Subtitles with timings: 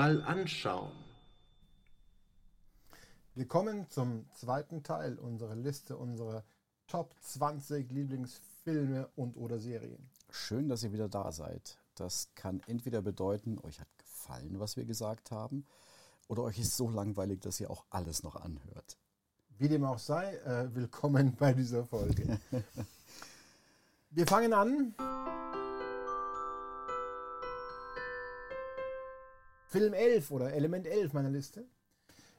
[0.00, 0.92] mal anschauen.
[3.34, 6.42] Willkommen zum zweiten Teil unserer Liste unserer
[6.86, 10.08] Top 20 Lieblingsfilme und oder Serien.
[10.30, 11.76] Schön, dass ihr wieder da seid.
[11.96, 15.66] Das kann entweder bedeuten, euch hat gefallen, was wir gesagt haben,
[16.28, 18.96] oder euch ist so langweilig, dass ihr auch alles noch anhört.
[19.58, 22.40] Wie dem auch sei, äh, willkommen bei dieser Folge.
[24.12, 24.94] Wir fangen an.
[29.70, 31.64] Film 11 oder Element 11 meiner Liste.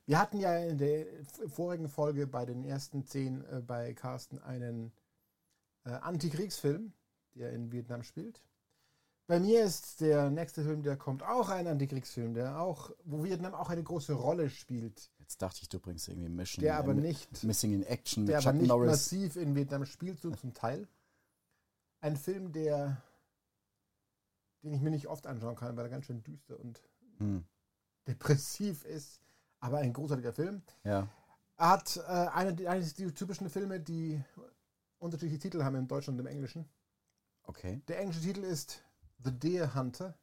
[0.05, 1.05] Wir hatten ja in der
[1.47, 4.91] vorigen Folge bei den ersten 10 äh, bei Carsten einen
[5.85, 6.91] äh, Antikriegsfilm,
[7.35, 8.41] der in Vietnam spielt.
[9.27, 13.53] Bei mir ist der nächste Film, der kommt, auch ein Antikriegsfilm, der auch, wo Vietnam
[13.53, 17.41] auch eine große Rolle spielt, Jetzt dachte ich, du bringst irgendwie Mission der aber nicht,
[17.45, 18.91] Missing in Action mit der aber Chuck nicht Norris.
[18.91, 20.89] massiv in Vietnam spielt, so zum Teil.
[22.01, 23.01] Ein Film, der,
[24.61, 26.81] den ich mir nicht oft anschauen kann, weil er ganz schön düster und
[27.21, 27.43] Hm.
[28.07, 29.21] depressiv ist,
[29.59, 30.61] aber ein großartiger Film.
[30.83, 31.07] Ja,
[31.57, 34.21] Er hat äh, eine, eines der typischen Filme, die
[34.99, 36.65] unterschiedliche Titel haben im Deutschen und im Englischen.
[37.43, 37.81] okay.
[37.87, 38.83] Der englische Titel ist
[39.23, 40.15] The Deer Hunter.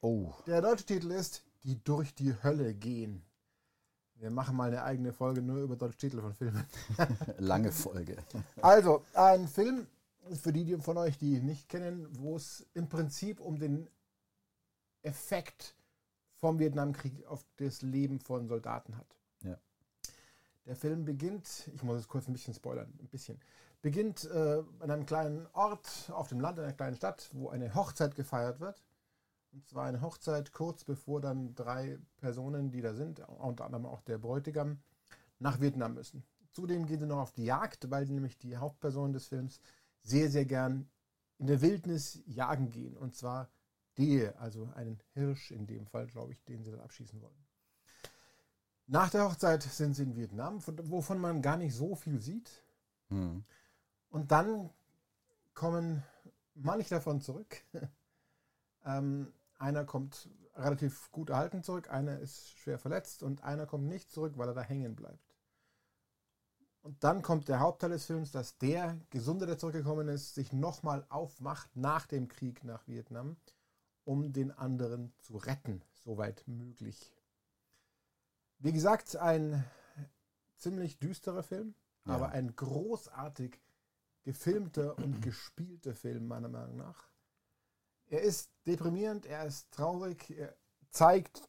[0.00, 3.22] Oh, Der deutsche Titel ist Die durch die Hölle gehen.
[4.14, 6.64] Wir machen mal eine eigene Folge nur über deutsche Titel von Filmen.
[7.38, 8.16] lange Folge.
[8.62, 9.86] Also, ein Film,
[10.42, 13.88] für die die von euch, die ihn nicht kennen, wo es im Prinzip um den
[15.02, 15.74] Effekt
[16.40, 19.16] vom Vietnamkrieg auf das Leben von Soldaten hat.
[19.42, 19.58] Ja.
[20.66, 23.38] Der Film beginnt, ich muss es kurz ein bisschen spoilern, ein bisschen,
[23.82, 27.74] beginnt äh, an einem kleinen Ort auf dem Land, in einer kleinen Stadt, wo eine
[27.74, 28.82] Hochzeit gefeiert wird.
[29.52, 34.00] Und zwar eine Hochzeit kurz bevor dann drei Personen, die da sind, unter anderem auch
[34.02, 34.78] der Bräutigam,
[35.38, 36.22] nach Vietnam müssen.
[36.52, 39.60] Zudem gehen sie noch auf die Jagd, weil sie nämlich die Hauptpersonen des Films
[40.02, 40.88] sehr, sehr gern
[41.38, 42.96] in der Wildnis jagen gehen.
[42.96, 43.48] Und zwar
[44.00, 47.46] Dehe, also einen Hirsch in dem Fall, glaube ich, den sie dann abschießen wollen.
[48.86, 52.64] Nach der Hochzeit sind sie in Vietnam, von- wovon man gar nicht so viel sieht.
[53.08, 53.44] Hm.
[54.08, 54.70] Und dann
[55.54, 56.02] kommen
[56.54, 57.62] manche davon zurück.
[58.84, 64.10] ähm, einer kommt relativ gut erhalten zurück, einer ist schwer verletzt und einer kommt nicht
[64.10, 65.36] zurück, weil er da hängen bleibt.
[66.82, 71.04] Und dann kommt der Hauptteil des Films, dass der Gesunde, der zurückgekommen ist, sich nochmal
[71.10, 73.36] aufmacht nach dem Krieg nach Vietnam,
[74.04, 77.12] um den anderen zu retten, soweit möglich.
[78.58, 79.64] Wie gesagt, ein
[80.56, 81.74] ziemlich düsterer Film,
[82.06, 82.14] Ja.
[82.14, 83.58] aber ein großartig
[84.24, 87.08] gefilmter und gespielter Film, meiner Meinung nach.
[88.08, 90.54] Er ist deprimierend, er ist traurig, er
[90.90, 91.48] zeigt,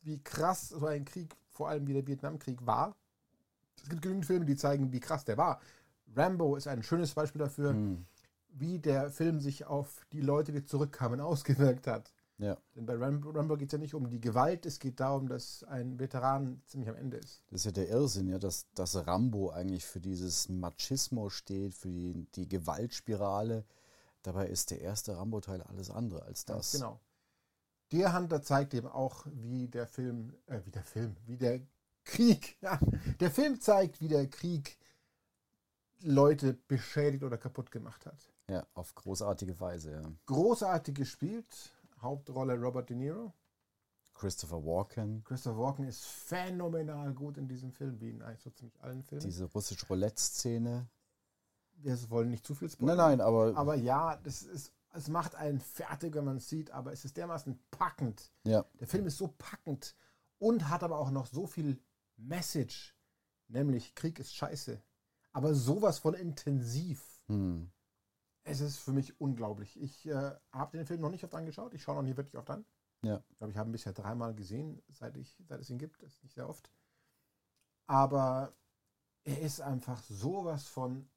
[0.00, 2.96] wie krass so ein Krieg, vor allem wie der Vietnamkrieg war.
[3.82, 5.60] Es gibt genügend Filme, die zeigen, wie krass der war.
[6.16, 8.06] Rambo ist ein schönes Beispiel dafür, Hm.
[8.50, 12.12] Wie der Film sich auf die Leute, die zurückkamen, ausgewirkt hat.
[12.38, 15.28] Ja, Denn bei Rambo, Rambo geht es ja nicht um die Gewalt, es geht darum,
[15.28, 17.42] dass ein Veteran ziemlich am Ende ist.
[17.50, 21.88] das ist ja der Irrsinn, ja, dass, dass Rambo eigentlich für dieses Machismo steht, für
[21.88, 23.64] die, die Gewaltspirale.
[24.22, 26.72] Dabei ist der erste Rambo-Teil alles andere als das.
[26.72, 27.00] Genau.
[27.90, 31.60] Der Hunter zeigt eben auch, wie der Film, äh, wie der Film, wie der
[32.04, 32.78] Krieg, ja,
[33.18, 34.78] der Film zeigt, wie der Krieg
[36.02, 38.30] Leute beschädigt oder kaputt gemacht hat.
[38.48, 40.12] Ja, auf großartige Weise, ja.
[40.26, 43.32] Großartig gespielt, Hauptrolle Robert De Niro.
[44.14, 48.80] Christopher Walken, Christopher Walken ist phänomenal gut in diesem Film, wie in eigentlich so ziemlich
[48.82, 49.22] allen Filmen.
[49.24, 50.88] diese russische Roulette-Szene.
[51.74, 52.96] Wir wollen nicht zu viel Nein, spoilern.
[52.96, 56.92] nein, aber, Aber ja, das ist, es macht einen fertig, wenn man es sieht, aber
[56.92, 58.32] es ist dermaßen packend.
[58.44, 59.94] ja, Der Film ist so packend
[60.38, 61.78] und hat aber auch noch so viel
[62.16, 62.96] Message,
[63.46, 64.82] nämlich Krieg ist scheiße.
[65.32, 67.20] Aber sowas von intensiv.
[67.28, 67.70] hm,
[68.48, 69.78] Es ist für mich unglaublich.
[69.80, 71.74] Ich äh, habe den Film noch nicht oft angeschaut.
[71.74, 72.64] Ich schaue noch nie wirklich oft an.
[73.02, 76.02] ja, Ich glaube, ich habe ihn bisher dreimal gesehen, seit, ich, seit es ihn gibt.
[76.02, 76.70] Das ist nicht sehr oft.
[77.86, 78.54] Aber
[79.24, 81.08] er ist einfach sowas von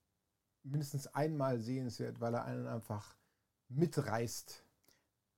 [0.63, 3.15] mindestens einmal sehenswert, weil er einen einfach
[3.69, 4.65] mitreißt.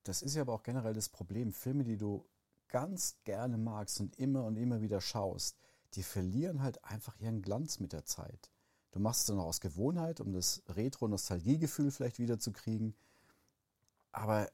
[0.04, 1.54] Das ist ja aber auch generell das Problem.
[1.54, 2.28] Filme, die du
[2.70, 5.60] ganz gerne magst und immer und immer wieder schaust,
[5.94, 8.52] die verlieren halt einfach ihren Glanz mit der Zeit.
[8.94, 12.96] Du machst es dann auch aus Gewohnheit, um das Retro-Nostalgiegefühl vielleicht wiederzukriegen.
[14.12, 14.48] Aber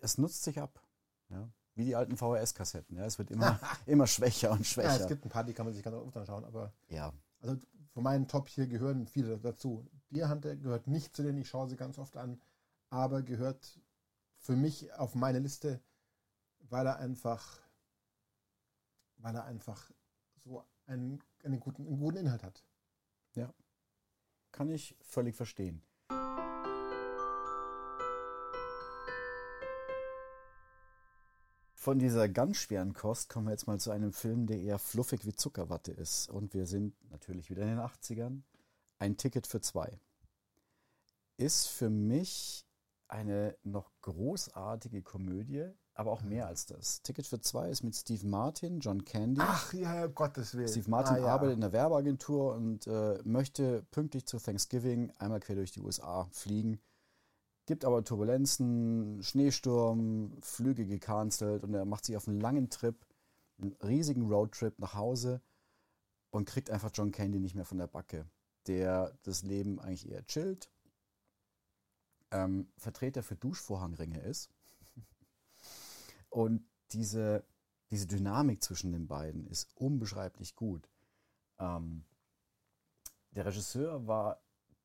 [0.00, 0.82] es nutzt sich ab.
[1.28, 1.48] Ja?
[1.76, 2.96] Wie die alten VHS-Kassetten.
[2.96, 3.04] Ja?
[3.04, 5.00] Es wird immer, immer schwächer und Ja, schwächer.
[5.02, 7.56] es gibt ein paar, die kann man sich ganz oft anschauen, aber Ja, also
[7.92, 9.86] von meinen Top hier gehören viele dazu.
[10.10, 12.40] Deer Hunter gehört nicht zu denen, ich schaue sie ganz oft an,
[12.90, 13.78] aber gehört
[14.38, 15.80] für mich auf meine Liste,
[16.58, 17.60] weil er einfach,
[19.18, 19.92] weil er einfach
[20.44, 22.64] so einen, einen, guten, einen guten Inhalt hat.
[24.56, 25.82] Kann ich völlig verstehen.
[31.74, 35.24] Von dieser ganz schweren Kost kommen wir jetzt mal zu einem Film, der eher fluffig
[35.24, 36.28] wie Zuckerwatte ist.
[36.28, 38.42] Und wir sind natürlich wieder in den 80ern.
[38.98, 40.00] Ein Ticket für zwei.
[41.36, 42.66] Ist für mich
[43.08, 47.02] eine noch großartige Komödie, aber auch mehr als das.
[47.02, 49.40] Ticket für zwei ist mit Steve Martin, John Candy.
[49.42, 50.68] Ach ja, Gottes Willen.
[50.68, 51.26] Steve Martin Ah, ja.
[51.26, 56.28] arbeitet in der Werbeagentur und äh, möchte pünktlich zu Thanksgiving einmal quer durch die USA
[56.32, 56.80] fliegen.
[57.64, 62.96] Gibt aber Turbulenzen, Schneesturm, Flüge gecancelt und er macht sich auf einen langen Trip,
[63.58, 65.40] einen riesigen Roadtrip nach Hause
[66.30, 68.26] und kriegt einfach John Candy nicht mehr von der Backe,
[68.66, 70.70] der das Leben eigentlich eher chillt,
[72.30, 74.50] ähm, Vertreter für Duschvorhangringe ist
[76.30, 77.44] und diese,
[77.90, 80.88] diese Dynamik zwischen den beiden ist unbeschreiblich gut.
[81.58, 82.04] Ähm,
[83.32, 84.40] der Regisseur war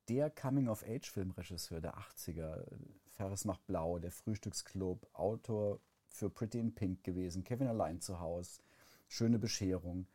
[0.08, 2.66] der Coming-of-Age-Filmregisseur der 80er.
[3.06, 8.62] Ferris macht blau, der Frühstücksclub, Autor für Pretty in Pink gewesen, Kevin allein zu Haus,
[9.08, 10.06] Schöne Bescherung.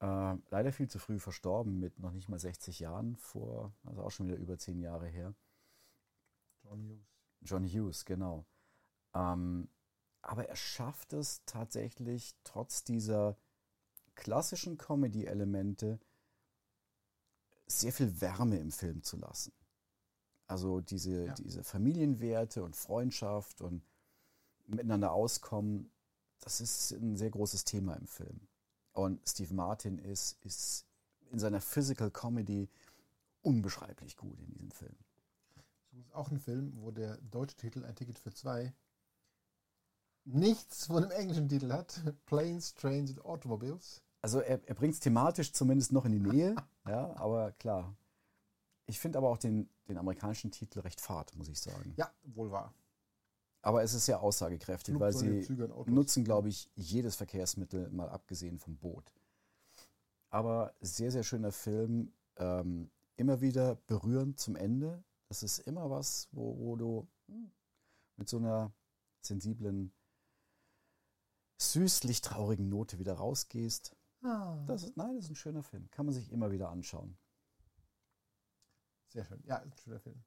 [0.00, 4.10] Äh, leider viel zu früh verstorben mit noch nicht mal 60 Jahren vor, also auch
[4.10, 5.34] schon wieder über 10 Jahre her.
[6.62, 7.06] John Hughes.
[7.42, 8.44] John Hughes, genau.
[9.14, 9.68] Ähm,
[10.22, 13.36] aber er schafft es tatsächlich, trotz dieser
[14.14, 15.98] klassischen Comedy-Elemente
[17.66, 19.52] sehr viel Wärme im Film zu lassen.
[20.46, 21.34] Also diese, Ja.
[21.34, 23.82] diese Familienwerte und Freundschaft und
[24.66, 25.90] miteinander auskommen,
[26.40, 28.40] das ist ein sehr großes Thema im Film.
[28.92, 30.86] Und Steve Martin ist, ist
[31.30, 32.68] in seiner Physical Comedy
[33.42, 34.96] unbeschreiblich gut in diesem Film.
[35.92, 38.74] Das ist auch ein Film, wo der deutsche Titel ein Ticket für zwei
[40.24, 42.00] nichts von dem englischen Titel hat.
[42.26, 44.02] Planes, Trains and Automobiles.
[44.22, 46.56] Also er, er bringt es thematisch zumindest noch in die Nähe,
[46.86, 47.96] ja, aber klar.
[48.86, 51.94] Ich finde aber auch den, den amerikanischen Titel recht fad, muss ich sagen.
[51.96, 52.74] Ja, wohl wahr.
[53.62, 55.46] Aber es ist sehr aussagekräftig, weil sie
[55.86, 59.12] nutzen, glaube ich, jedes Verkehrsmittel, mal abgesehen vom Boot.
[60.30, 62.12] Aber sehr, sehr schöner Film.
[62.36, 65.04] Ähm, immer wieder berührend zum Ende.
[65.28, 67.50] Das ist immer was, wo, wo du hm,
[68.16, 68.72] mit so einer
[69.20, 69.92] sensiblen,
[71.60, 73.94] süßlich traurigen Note wieder rausgehst.
[74.22, 75.90] Ah, Das ist, nein, das ist ein schöner Film.
[75.90, 77.16] Kann man sich immer wieder anschauen.
[79.08, 79.42] sehr schön.
[79.44, 80.22] Ja, ist ein schöner Film.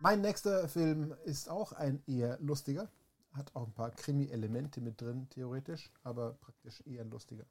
[0.00, 2.88] Mein nächster Film ist auch ein eher lustiger.
[3.32, 7.44] Hat auch ein paar Krimi-Elemente mit drin, theoretisch, aber praktisch eher ein lustiger.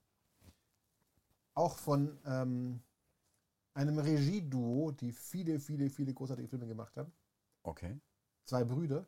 [1.54, 2.82] Auch von ähm,
[3.74, 7.12] einem Regieduo, die viele, viele, viele großartige Filme gemacht haben.
[7.64, 8.00] Okay.
[8.48, 9.06] Zwei Brüder.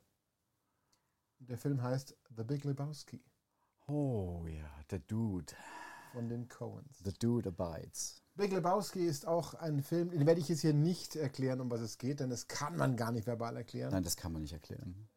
[1.40, 3.24] Der Film heißt The Big Lebowski
[3.88, 5.54] Oh ja, The Dude.
[6.12, 7.00] von den Coens.
[7.06, 8.22] The Dude Abides.
[8.36, 11.80] Big Lebowski ist auch ein Film, den werde ich jetzt hier nicht erklären, um was
[11.80, 13.92] es geht, denn das kann man gar nicht verbal erklären.
[13.94, 15.08] Nein, das kann man nicht erklären.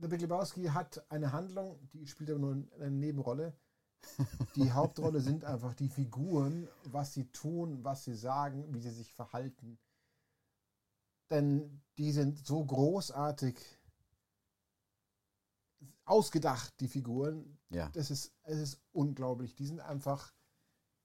[0.00, 3.52] The Big Lebowski hat eine Handlung, die spielt aber nur eine Nebenrolle.
[4.54, 9.12] Die Hauptrolle sind einfach die Figuren, was sie tun, was sie sagen, wie sie sich
[9.12, 9.76] verhalten.
[11.30, 13.56] Denn die sind so großartig
[16.04, 17.58] ausgedacht, die Figuren.
[17.70, 17.88] Ja.
[17.90, 19.54] Das ist, es ist unglaublich.
[19.54, 20.32] Die sind einfach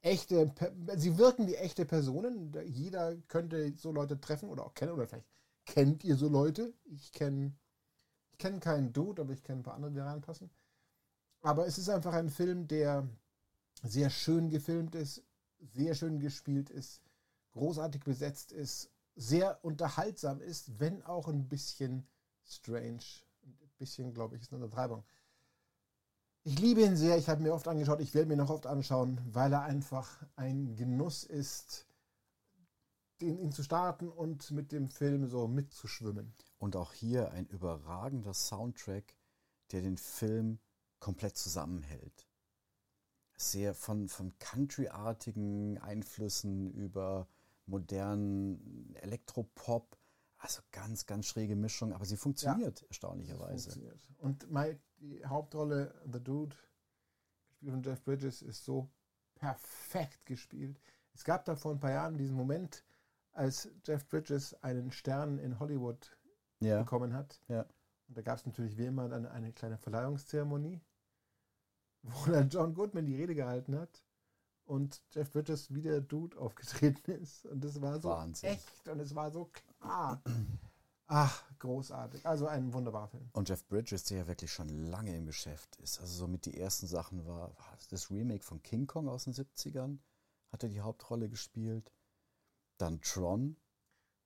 [0.01, 0.53] echte,
[0.95, 2.53] sie wirken wie echte Personen.
[2.65, 5.27] Jeder könnte so Leute treffen oder auch kennen, oder vielleicht
[5.65, 6.73] kennt ihr so Leute.
[6.85, 7.53] Ich kenne
[8.31, 10.49] ich kenn keinen Dude, aber ich kenne ein paar andere, die reinpassen.
[11.41, 13.07] Aber es ist einfach ein Film, der
[13.83, 15.23] sehr schön gefilmt ist,
[15.59, 17.01] sehr schön gespielt ist,
[17.51, 22.07] großartig besetzt ist, sehr unterhaltsam ist, wenn auch ein bisschen
[22.45, 23.03] strange.
[23.43, 25.03] Ein bisschen, glaube ich, ist eine Untertreibung.
[26.43, 29.19] Ich liebe ihn sehr, ich habe mir oft angeschaut, ich werde mir noch oft anschauen,
[29.25, 31.85] weil er einfach ein Genuss ist,
[33.19, 36.33] den, ihn zu starten und mit dem Film so mitzuschwimmen.
[36.57, 39.15] Und auch hier ein überragender Soundtrack,
[39.71, 40.59] der den Film
[40.99, 42.25] komplett zusammenhält.
[43.35, 47.27] Sehr von, von Country-artigen Einflüssen über
[47.69, 49.97] modernen Elektropop.
[50.37, 53.71] Also ganz, ganz schräge Mischung, aber sie funktioniert erstaunlicherweise.
[53.71, 54.07] Funktioniert.
[54.19, 56.55] Und Mike, die Hauptrolle, The Dude,
[57.47, 58.89] gespielt von Jeff Bridges, ist so
[59.35, 60.79] perfekt gespielt.
[61.13, 62.85] Es gab da vor ein paar Jahren diesen Moment,
[63.33, 66.17] als Jeff Bridges einen Stern in Hollywood
[66.61, 66.79] Ja.
[66.83, 67.41] bekommen hat.
[67.49, 67.65] Ja.
[68.07, 70.79] Und da gab es natürlich wie immer dann eine kleine Verleihungszeremonie,
[72.01, 74.03] wo dann John Goodman die Rede gehalten hat
[74.69, 77.45] und Jeff Bridges wie der Dude aufgetreten ist.
[77.47, 78.51] Und das war so Wahnsinn.
[78.51, 80.21] echt und es war so klar.
[81.07, 82.23] Ach, großartig.
[82.23, 83.29] Also ein wunderbarer Film.
[83.33, 86.85] Und Jeff Bridges, der ja wirklich schon lange im Geschäft ist, also somit die ersten
[86.85, 89.97] Sachen war, war das Remake von King Kong aus den 70ern,
[90.51, 91.91] hat er die Hauptrolle gespielt.
[92.77, 93.57] Dann Tron,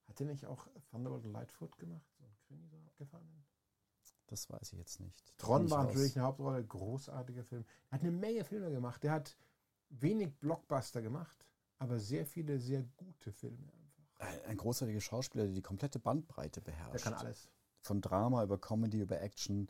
[0.08, 2.06] Hat er nicht auch Thunderbolt und Lightfoot gemacht?
[2.18, 3.46] So ein Krimi so abgefahren?
[4.28, 5.38] das weiß ich jetzt nicht.
[5.38, 7.66] Tron war natürlich eine Hauptrolle, großartiger Film.
[7.90, 9.04] Er hat eine Menge Filme gemacht.
[9.04, 9.38] Der hat
[10.02, 11.46] wenig Blockbuster gemacht,
[11.80, 14.04] aber sehr viele sehr gute Filme einfach.
[14.20, 17.04] Ein, ein großartiger Schauspieler, der die komplette Bandbreite Der beherrscht.
[17.04, 17.50] kann alles.
[17.82, 19.70] Von Drama über Comedy über Action.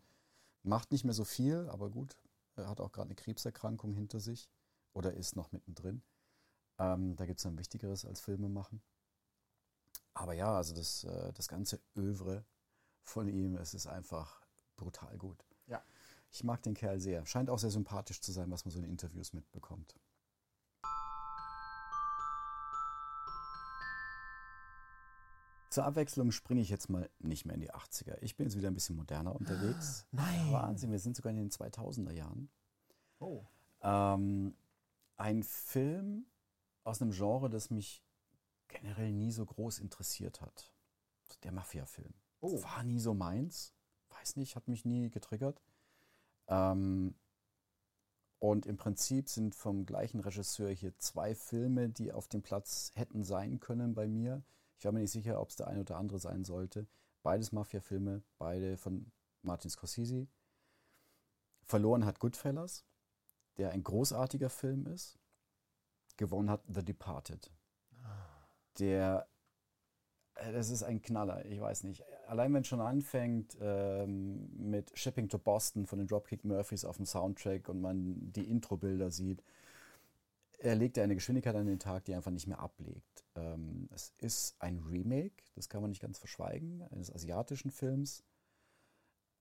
[0.62, 2.18] Macht nicht mehr so viel, aber gut.
[2.56, 4.50] Er hat auch gerade eine Krebserkrankung hinter sich
[4.94, 6.04] oder ist noch mittendrin.
[6.78, 8.82] Ähm, da gibt es ein Wichtigeres als Filme machen.
[10.14, 12.46] Aber ja, also das, äh, das ganze Övre
[13.04, 14.42] von ihm, es ist einfach
[14.78, 15.44] brutal gut.
[15.68, 15.84] Ja.
[16.30, 17.26] Ich mag den Kerl sehr.
[17.26, 19.96] Scheint auch sehr sympathisch zu sein, was man so in Interviews mitbekommt.
[25.74, 28.20] Zur Abwechslung springe ich jetzt mal nicht mehr in die 80er.
[28.22, 30.06] Ich bin jetzt wieder ein bisschen moderner unterwegs.
[30.12, 30.52] Nein.
[30.52, 32.52] Wahnsinn, wir sind sogar in den 2000er Jahren.
[33.18, 33.44] Oh.
[33.82, 34.56] Ähm,
[35.18, 36.28] ein Film
[36.84, 38.04] aus einem Genre, das mich
[38.68, 40.72] generell nie so groß interessiert hat.
[41.42, 42.14] Der Mafia-Film.
[42.42, 42.62] Oh.
[42.62, 43.74] War nie so meins.
[44.10, 45.60] Weiß nicht, hat mich nie getriggert.
[46.50, 47.16] Ähm,
[48.38, 53.24] und im Prinzip sind vom gleichen Regisseur hier zwei Filme, die auf dem Platz hätten
[53.24, 54.44] sein können bei mir.
[54.84, 56.88] Ich war mir nicht sicher, ob es der eine oder andere sein sollte.
[57.22, 60.28] Beides Mafia-Filme, beide von Martin Scorsese.
[61.64, 62.84] Verloren hat Goodfellas,
[63.56, 65.18] der ein großartiger Film ist.
[66.18, 67.50] Gewonnen hat The Departed.
[68.78, 69.26] Der,
[70.36, 72.04] äh, das ist ein Knaller, ich weiß nicht.
[72.28, 76.98] Allein wenn es schon anfängt ähm, mit Shipping to Boston von den Dropkick Murphys auf
[76.98, 79.46] dem Soundtrack und man die Intro-Bilder sieht,
[80.64, 83.26] er legt ja eine Geschwindigkeit an den Tag, die er einfach nicht mehr ablegt.
[83.36, 88.24] Ähm, es ist ein Remake, das kann man nicht ganz verschweigen, eines asiatischen Films,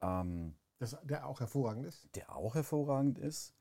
[0.00, 2.08] ähm, Das, der auch hervorragend ist.
[2.16, 3.54] der auch hervorragend ist.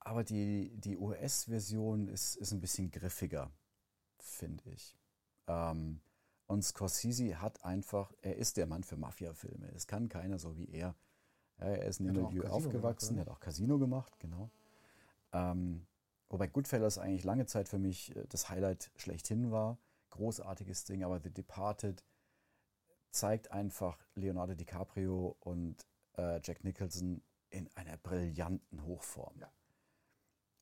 [0.00, 3.50] Aber die, die US-Version ist, ist ein bisschen griffiger,
[4.18, 4.96] finde ich.
[5.46, 6.00] Ähm,
[6.46, 9.70] und Scorsese hat einfach, er ist der Mann für Mafia-Filme.
[9.74, 10.94] Es kann keiner so wie er.
[11.58, 14.50] Ja, er ist in dem Milieu aufgewachsen, er hat auch Casino gemacht, genau.
[15.32, 15.86] Ähm,
[16.28, 19.78] wobei Goodfellas eigentlich lange Zeit für mich äh, das Highlight schlechthin war.
[20.10, 22.02] Großartiges Ding, aber The Departed
[23.10, 29.38] zeigt einfach Leonardo DiCaprio und äh, Jack Nicholson in einer brillanten Hochform.
[29.38, 29.52] Ja.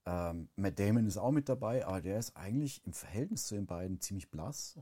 [0.07, 3.67] Ähm, Matt Damon ist auch mit dabei, aber der ist eigentlich im Verhältnis zu den
[3.67, 4.79] beiden ziemlich blass.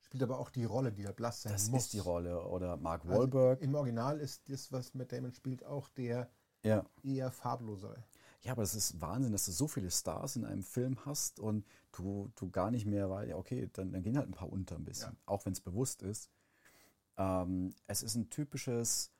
[0.00, 1.84] Spielt aber auch die Rolle, die er blass sein Das muss.
[1.84, 2.46] ist die Rolle.
[2.46, 3.62] Oder Mark Also Wahlberg.
[3.62, 6.28] Im Original ist das, was Matt Damon spielt, auch der
[6.64, 6.84] ja.
[7.02, 8.02] eher farblosere.
[8.42, 11.64] Ja, aber es ist Wahnsinn, dass du so viele Stars in einem Film hast und
[11.92, 14.76] du, du gar nicht mehr, weil, ja, okay, dann, dann gehen halt ein paar unter
[14.76, 15.18] ein bisschen, Ja.
[15.26, 16.30] auch wenn es bewusst ist.
[17.16, 19.12] Ähm, es ist ein typisches,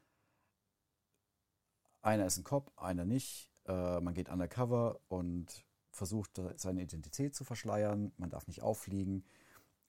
[2.00, 3.50] einer ist ein Cop, einer nicht.
[3.66, 8.12] Äh, man geht undercover und versucht, seine Identität zu verschleiern.
[8.16, 9.24] Man darf nicht auffliegen.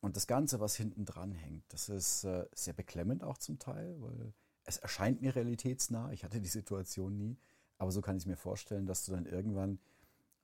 [0.01, 3.95] Und das Ganze, was hinten dran hängt, das ist äh, sehr beklemmend auch zum Teil,
[4.01, 4.33] weil
[4.65, 6.11] es erscheint mir realitätsnah.
[6.11, 7.37] Ich hatte die Situation nie.
[7.77, 9.79] Aber so kann ich mir vorstellen, dass du dann irgendwann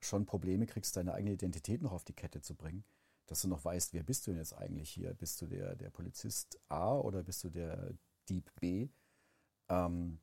[0.01, 2.83] schon Probleme kriegst, deine eigene Identität noch auf die Kette zu bringen.
[3.27, 5.13] Dass du noch weißt, wer bist du denn jetzt eigentlich hier?
[5.13, 7.93] Bist du der, der Polizist A oder bist du der
[8.27, 8.89] Dieb B?
[9.69, 10.19] Ähm,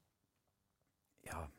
[1.22, 1.50] ja,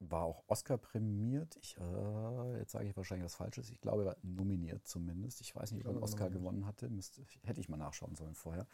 [0.00, 1.56] war auch Oscar prämiert.
[1.62, 3.70] Ich, äh, jetzt sage ich wahrscheinlich was Falsches.
[3.70, 5.40] Ich glaube, er war nominiert zumindest.
[5.40, 6.32] Ich weiß nicht, Ich ob er einen Oscar nominiert.
[6.32, 6.88] gewonnen hatte.
[6.90, 8.66] Müsste, hätte ich mal nachschauen sollen vorher.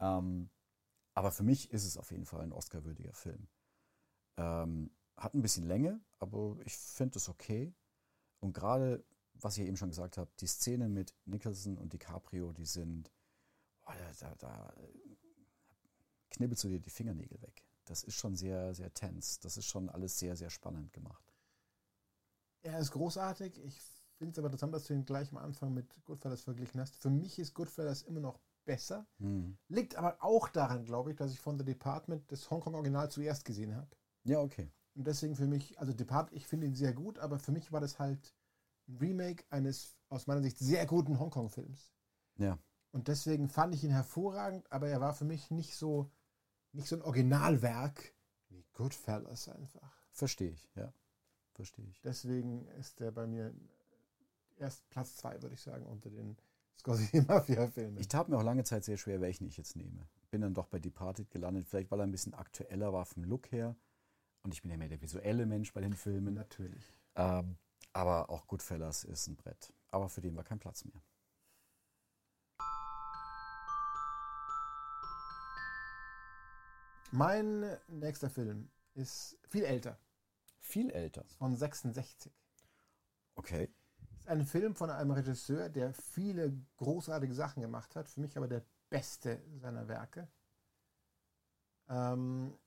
[0.00, 0.50] Ähm,
[1.14, 3.48] aber für mich ist es auf jeden Fall ein Oscar-würdiger Film.
[4.36, 7.74] Ähm, hat ein bisschen Länge, aber ich finde es okay.
[8.40, 12.64] Und gerade, was ich eben schon gesagt habe, die Szene mit Nicholson und DiCaprio, die
[12.64, 13.10] sind,
[13.82, 14.74] boah, da, da, da
[16.30, 17.64] knibbelst du dir die Fingernägel weg.
[17.84, 19.40] Das ist schon sehr, sehr tense.
[19.42, 21.24] Das ist schon alles sehr, sehr spannend gemacht.
[22.62, 23.58] Er ist großartig.
[23.64, 23.80] Ich
[24.18, 26.96] finde es aber interessant, dass du ihn gleich am Anfang mit Goodfellas verglichen hast.
[26.96, 29.06] Für mich ist Goodfellas immer noch besser.
[29.18, 29.56] Hm.
[29.68, 33.74] Liegt aber auch daran, glaube ich, dass ich von The Department das Hongkong-Original zuerst gesehen
[33.74, 33.88] habe.
[34.24, 34.70] Ja, okay.
[34.98, 37.80] Und deswegen für mich, also Depart, ich finde ihn sehr gut, aber für mich war
[37.80, 38.34] das halt
[38.88, 41.92] ein Remake eines aus meiner Sicht sehr guten Hongkong-Films.
[42.36, 42.58] Ja.
[42.90, 46.10] Und deswegen fand ich ihn hervorragend, aber er war für mich nicht so,
[46.72, 48.12] nicht so ein Originalwerk
[48.48, 49.94] wie Goodfellas einfach.
[50.10, 50.92] Verstehe ich, ja.
[51.52, 52.00] Verstehe ich.
[52.00, 53.54] Deswegen ist er bei mir
[54.56, 56.36] erst Platz zwei, würde ich sagen, unter den
[56.80, 58.00] Scorsese-Mafia-Filme.
[58.00, 60.08] Ich tat mir auch lange Zeit sehr schwer, welchen ich jetzt nehme.
[60.32, 63.52] Bin dann doch bei Departed gelandet, vielleicht weil er ein bisschen aktueller war vom Look
[63.52, 63.76] her.
[64.48, 66.32] Und ich bin ja mehr der visuelle Mensch bei den Filmen.
[66.32, 66.82] Natürlich.
[67.16, 67.58] Ähm,
[67.92, 69.74] aber auch Goodfellas ist ein Brett.
[69.90, 71.02] Aber für den war kein Platz mehr.
[77.10, 79.98] Mein nächster Film ist viel älter,
[80.60, 81.26] Viel älter.
[81.36, 82.32] von 66.
[83.34, 83.68] Okay.
[84.20, 88.08] ist ein Film von einem Regisseur, der viele großartige Sachen gemacht hat.
[88.08, 90.26] Für mich aber der beste seiner Werke.
[91.90, 92.58] Ähm,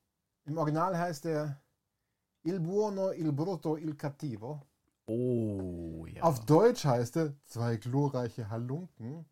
[0.46, 1.60] Im Original heißt er
[2.44, 4.66] Il buono, il brutto, il cattivo.
[5.06, 6.24] Oh, ja.
[6.24, 9.26] Auf Deutsch heißt er Zwei glorreiche Halunken.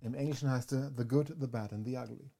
[0.00, 2.30] Im Englischen heißt er The Good, the Bad and the Ugly.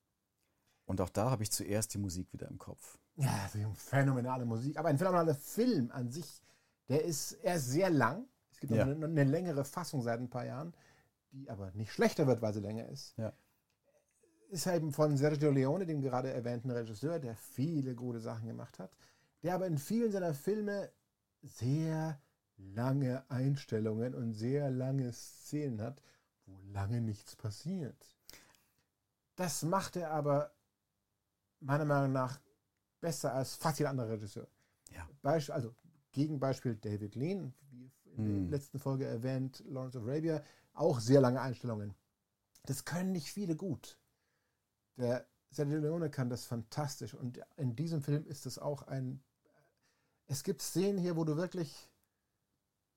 [0.86, 2.98] Und auch da habe ich zuerst die Musik wieder im Kopf.
[3.16, 4.76] Ja, phänomenale Musik.
[4.76, 6.42] Aber ein phänomenaler Film an sich,
[6.88, 8.26] der ist, er ist sehr lang.
[8.50, 8.84] Es gibt Ja.
[8.84, 10.74] noch eine, eine längere Fassung seit ein paar Jahren,
[11.32, 13.16] die aber nicht schlechter wird, weil sie länger ist.
[13.16, 13.32] Ja.
[14.54, 18.96] Ist eben von Sergio Leone, dem gerade erwähnten Regisseur, der viele gute Sachen gemacht hat,
[19.42, 20.92] der aber in vielen seiner Filme
[21.42, 22.20] sehr
[22.56, 26.00] lange Einstellungen und sehr lange Szenen hat,
[26.46, 27.96] wo lange nichts passiert.
[29.34, 30.52] Das macht er aber
[31.58, 32.38] meiner Meinung nach
[33.00, 34.46] besser als fast jeder andere Regisseur.
[34.92, 35.08] Ja.
[35.20, 35.74] Beispiel, also
[36.12, 38.50] Gegenbeispiel David Lean, wie in Hm.
[38.50, 40.44] der letzten Folge erwähnt, Lawrence of Arabia,
[40.74, 41.92] auch sehr lange Einstellungen.
[42.66, 43.98] Das können nicht viele gut.
[44.96, 49.22] Der Sergio Leone kann das fantastisch und in diesem Film ist es auch ein.
[50.26, 51.90] Es gibt Szenen hier, wo du wirklich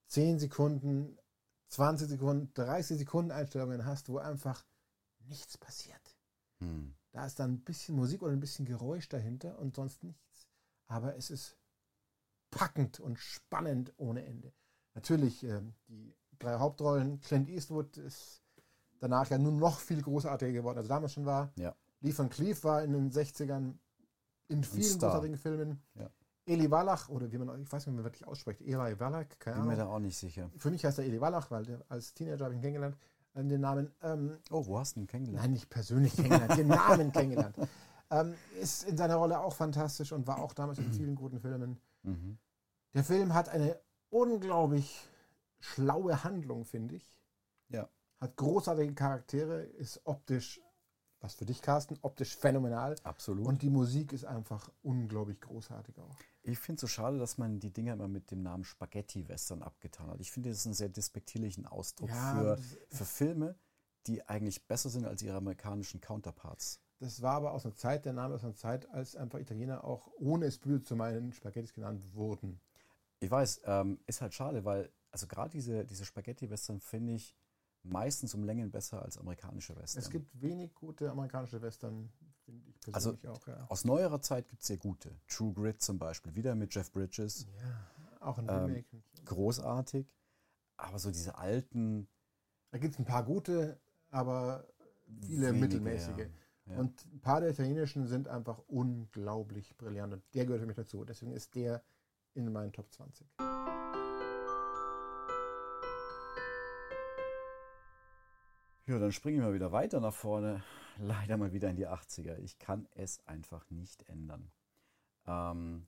[0.07, 1.17] 10 Sekunden,
[1.69, 4.65] 20 Sekunden, 30 Sekunden Einstellungen hast, wo einfach
[5.27, 6.17] nichts passiert.
[6.59, 6.95] Hm.
[7.11, 10.47] Da ist dann ein bisschen Musik oder ein bisschen Geräusch dahinter und sonst nichts.
[10.87, 11.57] Aber es ist
[12.49, 14.53] packend und spannend ohne Ende.
[14.93, 18.41] Natürlich, ähm, die drei Hauptrollen, Clint Eastwood ist
[18.99, 21.51] danach ja nun noch viel großartiger geworden, als er damals schon war.
[21.55, 21.75] Ja.
[22.01, 23.73] Lee Van Cleef war in den 60ern
[24.49, 25.81] in vielen großartigen Filmen.
[25.95, 26.09] Ja.
[26.45, 29.57] Eli Wallach, oder wie man, ich weiß nicht, wie man wirklich ausspricht, Eli Wallach, keine
[29.57, 29.85] Bin mir Ahnung.
[29.87, 30.49] da auch nicht sicher.
[30.55, 32.95] Für mich heißt er Eli Wallach, weil der, als Teenager habe ich ihn kennengelernt,
[33.33, 33.91] äh, den Namen.
[34.01, 35.43] Ähm, Oh, wo hast du ihn kennengelernt?
[35.43, 37.55] Nein, nicht persönlich kennengelernt, den Namen kennengelernt.
[38.09, 41.77] Ähm, ist in seiner Rolle auch fantastisch und war auch damals in vielen guten Filmen.
[42.03, 42.37] Mhm.
[42.93, 43.77] Der Film hat eine
[44.09, 45.05] unglaublich
[45.59, 47.11] schlaue Handlung, finde ich.
[47.67, 47.89] Ja.
[48.21, 50.61] Hat großartige Charaktere, ist optisch,
[51.19, 52.95] was für dich, Carsten, optisch phänomenal.
[53.03, 53.45] Absolut.
[53.45, 56.15] Und die Musik ist einfach unglaublich großartig auch.
[56.43, 60.07] Ich finde es so schade, dass man die Dinger immer mit dem Namen Spaghetti-Western abgetan
[60.07, 60.19] hat.
[60.21, 62.57] Ich finde, das ist einen sehr despektierlichen Ausdruck Ja, für,
[62.89, 63.55] für Filme,
[64.05, 66.79] die eigentlich besser sind als ihre amerikanischen Counterparts.
[66.99, 70.09] Das war aber aus einer Zeit, der Name aus einer Zeit, als einfach Italiener auch,
[70.17, 72.59] ohne es böse zu meinen, Spaghettis genannt wurden.
[73.19, 77.35] Ich weiß, ähm, ist halt schade, weil, also gerade diese, diese Spaghetti-Western finde ich
[77.89, 80.01] meistens um Längen besser als amerikanische Western.
[80.03, 82.09] Es gibt wenig gute amerikanische Western,
[82.45, 83.65] finde ich Also- persönlich auch, ja.
[83.69, 85.11] Aus neuerer Zeit gibt es sehr gute.
[85.27, 87.47] True Grit zum Beispiel, wieder mit Jeff Bridges.
[87.61, 89.01] Ja, auch ein Ähm, Remake.
[89.25, 90.07] Großartig.
[90.77, 92.07] Aber so diese alten.
[92.71, 94.67] da gibt es ein paar gute, aber
[95.25, 96.17] viele wenige, mittelmäßige.
[96.17, 96.73] ja.
[96.73, 96.79] Ja.
[96.79, 100.11] Und ein paar der italienischen sind einfach unglaublich brillant.
[100.13, 101.05] Und der gehört für mich dazu.
[101.05, 101.81] Deswegen ist der
[102.33, 103.25] in meinen Top 20.
[108.87, 110.63] Ja, dann springen wir wieder weiter nach vorne.
[110.97, 112.37] Leider mal wieder in die 80er.
[112.39, 114.49] Ich kann es einfach nicht ändern.
[115.25, 115.85] Ähm,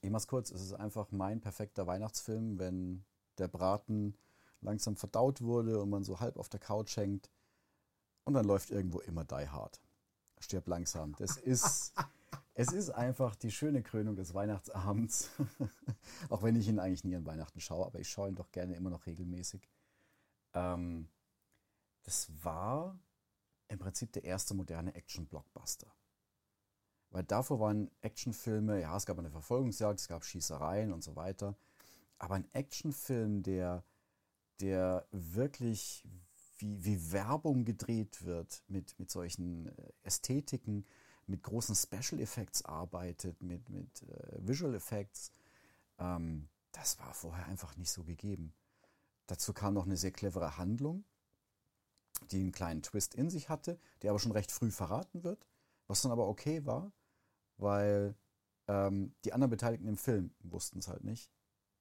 [0.00, 3.04] ich mach's kurz, es ist einfach mein perfekter Weihnachtsfilm, wenn
[3.38, 4.16] der Braten
[4.60, 7.28] langsam verdaut wurde und man so halb auf der Couch hängt
[8.22, 9.80] und dann läuft irgendwo immer Die Hard.
[10.38, 11.16] Stirb langsam.
[11.18, 11.92] Das ist,
[12.54, 15.30] es ist einfach die schöne Krönung des Weihnachtsabends.
[16.28, 18.76] Auch wenn ich ihn eigentlich nie an Weihnachten schaue, aber ich schaue ihn doch gerne
[18.76, 19.68] immer noch regelmäßig.
[20.54, 21.08] Ähm,
[22.02, 22.98] das war
[23.68, 25.92] im Prinzip der erste moderne Action-Blockbuster.
[27.10, 31.56] Weil davor waren Actionfilme, ja, es gab eine Verfolgungsjagd, es gab Schießereien und so weiter.
[32.18, 33.84] Aber ein Actionfilm, der,
[34.60, 36.04] der wirklich
[36.58, 40.86] wie, wie Werbung gedreht wird, mit, mit solchen äh, Ästhetiken,
[41.26, 45.32] mit großen Special Effects arbeitet, mit, mit äh, Visual Effects,
[45.98, 48.52] ähm, das war vorher einfach nicht so gegeben.
[49.26, 51.04] Dazu kam noch eine sehr clevere Handlung,
[52.30, 55.46] die einen kleinen Twist in sich hatte, der aber schon recht früh verraten wird,
[55.86, 56.92] was dann aber okay war,
[57.56, 58.14] weil
[58.68, 61.30] ähm, die anderen Beteiligten im Film wussten es halt nicht.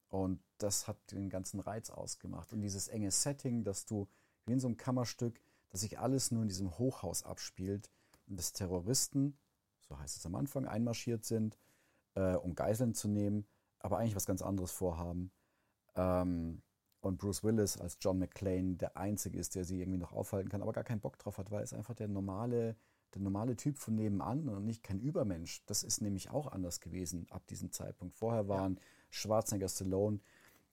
[0.10, 2.52] Und das hat den ganzen Reiz ausgemacht.
[2.52, 4.08] Und dieses enge Setting, dass du
[4.46, 7.92] wie in so einem Kammerstück, dass sich alles nur in diesem Hochhaus abspielt
[8.28, 9.38] und dass Terroristen,
[9.88, 11.60] so heißt es am Anfang, einmarschiert sind,
[12.16, 13.46] äh, um Geiseln zu nehmen,
[13.80, 15.32] aber eigentlich was ganz anderes vorhaben.
[15.96, 16.64] Ähm,
[17.02, 20.62] und Bruce Willis als John McClane der Einzige ist, der sie irgendwie noch aufhalten kann,
[20.62, 22.76] aber gar keinen Bock drauf hat, weil es einfach der normale,
[23.14, 25.66] der normale Typ von nebenan und nicht kein Übermensch.
[25.66, 28.16] Das ist nämlich auch anders gewesen ab diesem Zeitpunkt.
[28.16, 28.82] Vorher waren ja.
[29.12, 30.20] Schwarzenegger, Stallone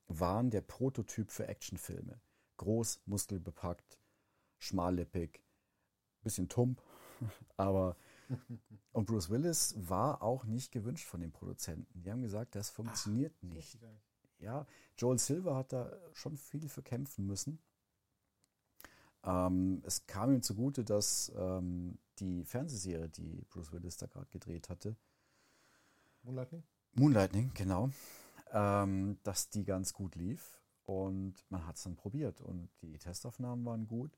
[0.07, 2.19] waren der Prototyp für Actionfilme.
[2.57, 3.97] Groß, muskelbepackt,
[4.57, 5.41] schmallippig,
[6.23, 6.81] bisschen tump,
[7.57, 7.95] aber
[8.91, 12.01] und Bruce Willis war auch nicht gewünscht von den Produzenten.
[12.01, 13.79] Die haben gesagt, das funktioniert Ach, nicht.
[14.39, 14.65] Ja,
[14.97, 17.59] Joel Silver hat da schon viel für kämpfen müssen.
[19.23, 24.69] Ähm, es kam ihm zugute, dass ähm, die Fernsehserie, die Bruce Willis da gerade gedreht
[24.69, 24.95] hatte,
[26.23, 26.63] Moonlightning?
[26.93, 27.89] Moonlightning, genau,
[28.51, 33.65] ähm, dass die ganz gut lief und man hat es dann probiert und die Testaufnahmen
[33.65, 34.11] waren gut.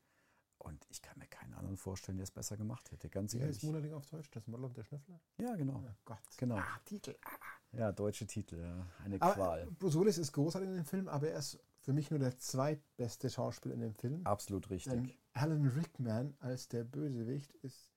[0.62, 3.56] Und ich kann mir keinen anderen vorstellen, der es besser gemacht hätte, ganz Wie ehrlich.
[3.56, 4.30] heißt Moonlighting auf Deutsch?
[4.30, 5.18] Das Model und der Schnüffler?
[5.38, 5.82] Ja, genau.
[5.86, 6.18] Oh Gott.
[6.36, 6.56] Genau.
[6.56, 7.16] Ah, Titel.
[7.24, 7.76] Ah.
[7.78, 8.86] Ja, deutsche Titel, ja.
[9.04, 9.66] Eine Aber Qual.
[9.78, 13.30] Bruce Willis ist großartig in dem Film, aber er ist für mich nur der zweitbeste
[13.30, 14.26] Schauspieler in dem Film.
[14.26, 14.92] Absolut richtig.
[14.92, 17.90] Denn Alan Rickman als der Bösewicht ist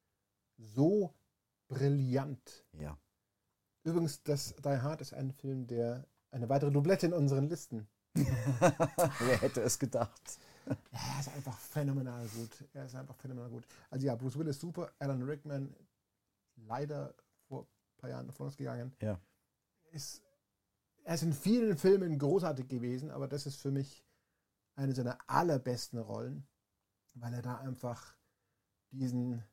[0.58, 1.14] so
[1.68, 2.66] brillant.
[2.74, 2.98] Ja.
[3.84, 7.88] Übrigens, das Die Hard ist ein Film, der eine weitere Doublette in unseren Listen.
[8.16, 10.40] Wer hätte es gedacht?
[10.92, 12.64] Er ist einfach phänomenal gut.
[12.74, 13.66] Er ist einfach phänomenal gut.
[13.90, 15.76] Also ja, Bruce Willis super, Alan Rickman
[16.56, 17.14] leider
[17.48, 18.96] vor ein paar Jahren von uns gegangen.
[19.02, 19.20] Ja.
[19.92, 20.22] Ist,
[21.04, 24.06] er ist in vielen Filmen großartig gewesen, aber das ist für mich
[24.76, 26.48] eine seiner allerbesten Rollen,
[27.14, 28.16] weil er da einfach
[28.92, 29.44] diesen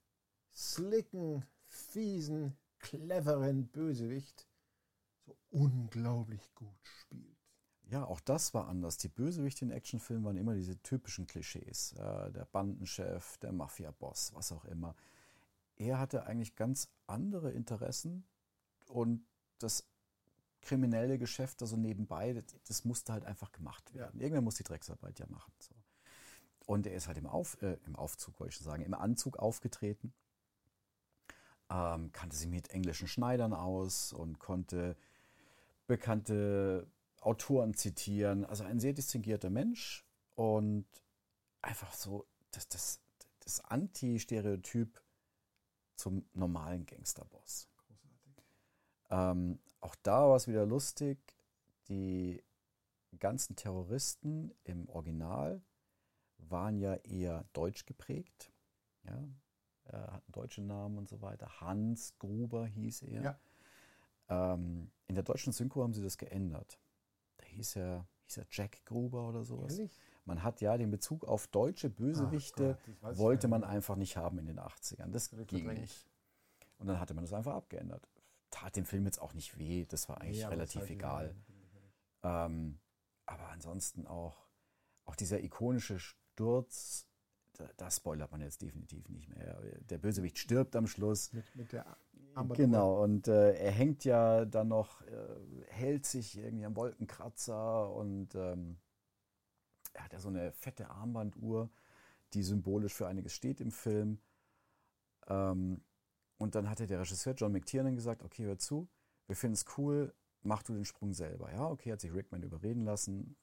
[0.52, 4.48] slicken, fiesen, cleveren Bösewicht
[5.26, 7.39] so unglaublich gut spielt.
[7.90, 8.98] Ja, auch das war anders.
[8.98, 11.92] Die Bösewichte in Actionfilmen waren immer diese typischen Klischees.
[11.94, 14.94] Äh, der Bandenchef, der Mafia-Boss, was auch immer.
[15.76, 18.24] Er hatte eigentlich ganz andere Interessen
[18.86, 19.26] und
[19.58, 19.88] das
[20.62, 24.18] kriminelle Geschäft, also nebenbei, das, das musste halt einfach gemacht werden.
[24.20, 24.24] Ja.
[24.24, 25.52] Irgendwer muss die Drecksarbeit ja machen.
[25.58, 25.74] So.
[26.66, 29.36] Und er ist halt im, Auf, äh, im Aufzug, wollte ich schon sagen, im Anzug
[29.38, 30.12] aufgetreten,
[31.70, 34.96] ähm, kannte sich mit englischen Schneidern aus und konnte
[35.88, 36.86] bekannte
[37.20, 38.44] Autoren zitieren.
[38.44, 40.04] Also ein sehr distinguierter Mensch
[40.34, 40.86] und
[41.62, 43.00] einfach so das, das,
[43.40, 45.02] das Anti-Stereotyp
[45.96, 47.68] zum normalen Gangsterboss.
[49.10, 51.18] Ähm, auch da war es wieder lustig.
[51.88, 52.42] Die
[53.18, 55.62] ganzen Terroristen im Original
[56.38, 58.52] waren ja eher deutsch geprägt.
[59.04, 59.28] Ja,
[59.84, 61.60] er hatten deutsche Namen und so weiter.
[61.60, 63.22] Hans Gruber hieß er.
[63.22, 63.40] Ja.
[64.28, 66.78] Ähm, in der deutschen Synchro haben sie das geändert.
[67.50, 69.72] Hieß er, hieß er Jack Gruber oder sowas.
[69.78, 69.98] Ehrlich?
[70.24, 74.38] Man hat ja den Bezug auf deutsche Bösewichte, Gott, das wollte man einfach nicht haben
[74.38, 75.10] in den 80ern.
[75.10, 75.80] Das Das ging verdrängt.
[75.80, 76.06] nicht.
[76.78, 78.08] Und dann hatte man das einfach abgeändert.
[78.50, 81.34] Tat dem Film jetzt auch nicht weh, das war eigentlich Nee, relativ das halt egal.
[82.22, 82.78] Ähm,
[83.26, 84.48] aber ansonsten auch,
[85.04, 87.06] auch dieser ikonische Sturz,
[87.54, 89.60] da, da spoilert man jetzt definitiv nicht mehr.
[89.88, 91.32] Der Bösewicht stirbt am Schluss.
[91.32, 91.96] Mit, mit der.
[92.48, 98.34] Genau, und äh, er hängt ja dann noch, äh, hält sich irgendwie am Wolkenkratzer und
[98.34, 98.78] ähm,
[99.92, 101.70] er hat ja so eine fette Armbanduhr,
[102.32, 104.20] die symbolisch für einiges steht im Film.
[105.28, 105.82] Ähm,
[106.38, 108.88] und dann hatte der Regisseur John McTiernan gesagt, okay, hör zu,
[109.26, 111.52] wir finden es cool, mach du den Sprung selber.
[111.52, 113.36] Ja, okay, hat sich Rickman überreden lassen,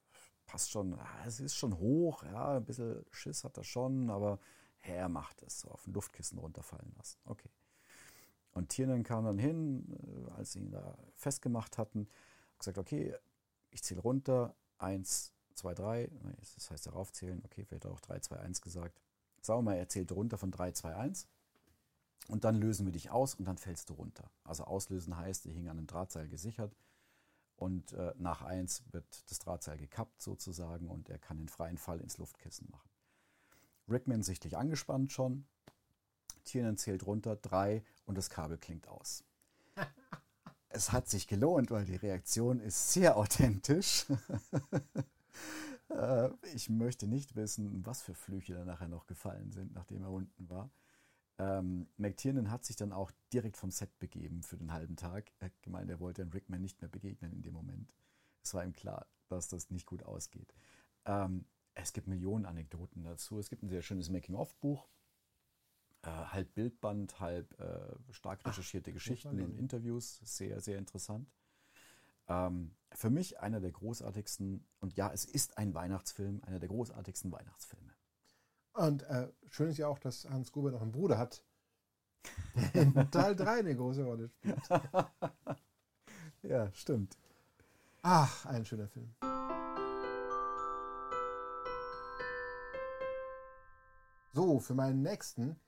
[0.45, 4.39] passt schon, ah, es ist schon hoch, ja, ein bisschen Schiss hat er schon, aber
[4.81, 7.19] er macht es, so auf ein Luftkissen runterfallen lassen.
[7.25, 7.49] Okay.
[8.57, 12.07] Und Tiernan kam dann hin, äh, als sie ihn da festgemacht hatten,
[12.53, 13.13] hat gesagt, okay,
[13.69, 16.09] ich zähle runter, eins, zwei, drei,
[16.55, 18.99] das heißt darauf zählen, okay, vielleicht auch 3, 2, 1 gesagt.
[19.45, 21.27] Wir mal, er zählt runter von 3, 2, 1
[22.29, 24.29] und dann lösen wir dich aus und dann fällst du runter.
[24.43, 26.75] Also auslösen heißt, er hing an einem Drahtseil gesichert
[27.57, 32.01] und äh, nach 1 wird das Drahtseil gekappt sozusagen und er kann den freien Fall
[32.01, 32.89] ins Luftkissen machen.
[33.87, 35.45] Rickman sichtlich angespannt schon,
[36.47, 39.23] Tiernan zählt runter, 3 und das Kabel klingt aus.
[40.69, 44.05] Es hat sich gelohnt, weil die Reaktion ist sehr authentisch.
[45.89, 50.11] Äh, ich möchte nicht wissen, was für Flüche da nachher noch gefallen sind, nachdem er
[50.11, 50.69] unten war.
[51.39, 55.31] Ähm, McTiernan hat sich dann auch direkt vom Set begeben für den halben Tag.
[55.39, 57.93] Er hat gemeint, er wollte Rickman nicht mehr begegnen in dem Moment.
[58.43, 60.53] Es war ihm klar, dass das nicht gut ausgeht.
[61.05, 63.37] Ähm, es gibt Millionen Anekdoten dazu.
[63.37, 64.87] Es gibt ein sehr schönes Making-of-Buch.
[66.07, 70.21] Äh, halb Bildband, halb äh, stark recherchierte Ach, Geschichten und Interviews.
[70.23, 71.29] Sehr, sehr interessant.
[72.29, 77.29] Ähm, für mich einer der großartigsten, und ja, es ist ein Weihnachtsfilm, einer der großartigsten
[77.33, 77.93] Weihnachtsfilme.
[78.71, 81.43] Und äh, schön ist ja auch, dass Hans Gruber noch einen Bruder hat,
[82.73, 84.61] der in Teil 3 eine große Rolle spielt.
[86.43, 87.17] ja, stimmt.
[88.01, 89.13] Ach, ein schöner Film.
[94.31, 95.59] So, für meinen nächsten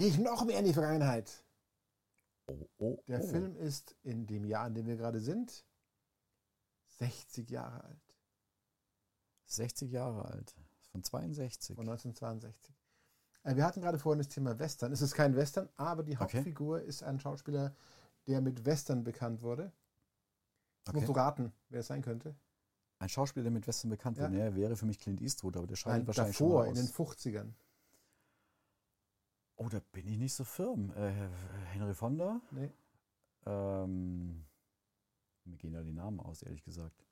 [0.00, 1.44] gehe ich noch mehr in die Vergangenheit.
[2.46, 3.26] Oh, oh, Der oh.
[3.26, 5.64] Film ist in dem Jahr, in dem wir gerade sind,
[6.98, 8.14] 60 Jahre alt.
[9.44, 10.54] 60 Jahre alt.
[10.90, 11.76] Von 62.
[11.76, 12.74] Von 1962.
[13.42, 14.90] Äh, Wir hatten gerade vorhin das Thema Western.
[14.90, 16.38] Es ist kein Western, aber die Okay.
[16.38, 17.74] Hauptfigur ist ein Schauspieler,
[18.26, 19.70] der mit Western bekannt wurde.
[20.88, 21.04] Okay.
[21.04, 22.34] so raten, wer es sein könnte.
[22.98, 24.24] Ein Schauspieler, der mit Western bekannt Ja.
[24.24, 24.38] wurde.
[24.38, 26.94] Ja, wäre für mich Clint Eastwood, aber der Nein, wahrscheinlich davor, schon in den aus.
[26.94, 27.52] 50ern.
[29.62, 30.90] Oh, da bin ich nicht so firm.
[30.96, 31.12] Äh,
[31.74, 32.40] Henry Fonda?
[32.50, 32.70] Nee.
[33.44, 34.46] Ähm,
[35.44, 37.04] mir gehen da die Namen aus, ehrlich gesagt.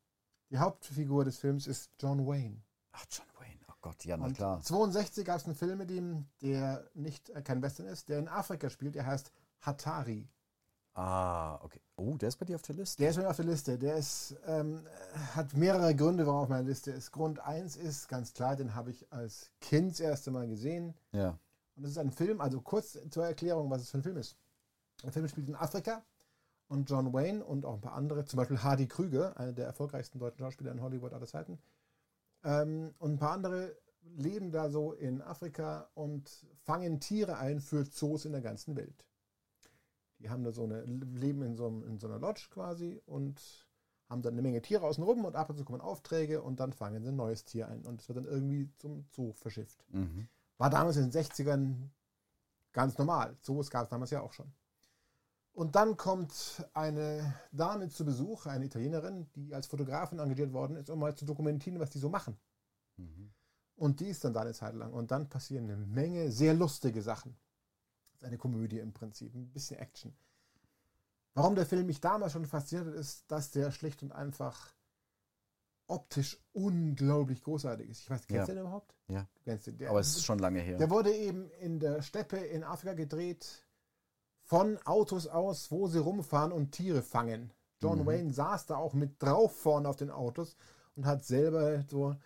[0.48, 2.62] Die Hauptfigur des Films ist John Wayne.
[2.92, 3.60] Ach, John Wayne.
[3.68, 4.62] Oh Gott, ja, na klar.
[4.62, 8.28] 62 gab es einen Film mit ihm, der nicht äh, kein Western ist, der in
[8.28, 8.94] Afrika spielt.
[8.94, 9.30] Der heißt
[9.60, 10.26] Hatari.
[10.94, 11.82] Ah, okay.
[11.96, 13.02] Oh, der ist bei dir auf der Liste.
[13.02, 13.78] Der ist mir auf der Liste.
[13.78, 14.86] Der ist, ähm,
[15.34, 17.12] hat mehrere Gründe, warum er auf meiner Liste ist.
[17.12, 20.94] Grund 1 ist ganz klar, den habe ich als Kind das erste Mal gesehen.
[21.12, 21.38] Ja.
[21.78, 24.36] Und es ist ein Film, also kurz zur Erklärung, was es für ein Film ist.
[25.04, 26.04] Der Film spielt in Afrika
[26.66, 30.18] und John Wayne und auch ein paar andere, zum Beispiel Hardy Krüger, einer der erfolgreichsten
[30.18, 31.58] deutschen Schauspieler in Hollywood aller Zeiten,
[32.42, 33.76] ähm, und ein paar andere
[34.16, 36.28] leben da so in Afrika und
[36.64, 39.04] fangen Tiere ein für Zoos in der ganzen Welt.
[40.18, 43.40] Die haben da so eine, leben in so, einem, in so einer Lodge quasi und
[44.08, 47.02] haben dann eine Menge Tiere außenrum und ab und zu kommen Aufträge und dann fangen
[47.02, 49.84] sie ein neues Tier ein und es wird dann irgendwie zum Zoo verschifft.
[49.90, 50.28] Mhm.
[50.58, 51.88] War damals in den 60ern
[52.72, 53.36] ganz normal.
[53.40, 54.52] Zoos gab es damals ja auch schon.
[55.52, 60.88] Und dann kommt eine Dame zu Besuch, eine Italienerin, die als Fotografin engagiert worden ist,
[60.90, 62.38] um mal zu dokumentieren, was die so machen.
[62.96, 63.32] Mhm.
[63.74, 64.92] Und die ist dann da eine Zeit lang.
[64.92, 67.36] Und dann passieren eine Menge sehr lustige Sachen.
[68.12, 70.16] Das ist eine Komödie im Prinzip, ein bisschen Action.
[71.34, 74.72] Warum der Film mich damals schon fasziniert hat, ist, dass der schlicht und einfach
[75.88, 78.00] optisch unglaublich großartig ist.
[78.02, 78.44] Ich weiß, kennst Ja.
[78.46, 78.94] du den überhaupt?
[79.08, 79.26] Ja.
[79.46, 79.78] Den.
[79.78, 80.78] Der, Aber es ist schon lange her.
[80.78, 83.64] der wurde eben in der Steppe in Afrika gedreht,
[84.44, 87.52] von Autos aus, wo sie rumfahren und Tiere fangen.
[87.80, 88.06] John Mhm.
[88.06, 90.56] Wayne saß da auch mit drauf vorne auf den Autos
[90.96, 92.16] und hat selber so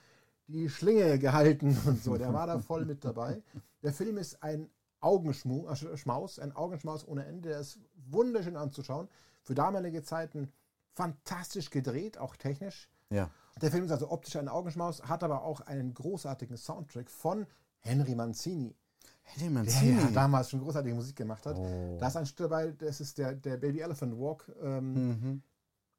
[0.46, 2.16] die Schlinge gehalten und so.
[2.16, 3.42] Der war da voll mit dabei.
[3.82, 4.70] Der Film ist ein
[5.00, 7.50] Augenschmaus, ein Augenschmaus ohne Ende.
[7.50, 9.08] Der ist wunderschön anzuschauen.
[9.42, 10.52] Für damalige Zeiten
[10.94, 12.88] fantastisch gedreht, auch technisch.
[13.10, 13.30] Ja.
[13.60, 17.46] Der Film ist also optisch ein Augenschmaus, hat aber auch einen großartigen Soundtrack von
[17.80, 18.74] Henry Mancini,
[19.22, 20.00] Henry der Mancini.
[20.00, 21.56] ja damals schon großartige Musik gemacht hat.
[21.56, 21.96] Oh.
[22.00, 25.42] Da ist ein Stück dabei, das ist der, der Baby Elephant Walk, ähm, Mhm.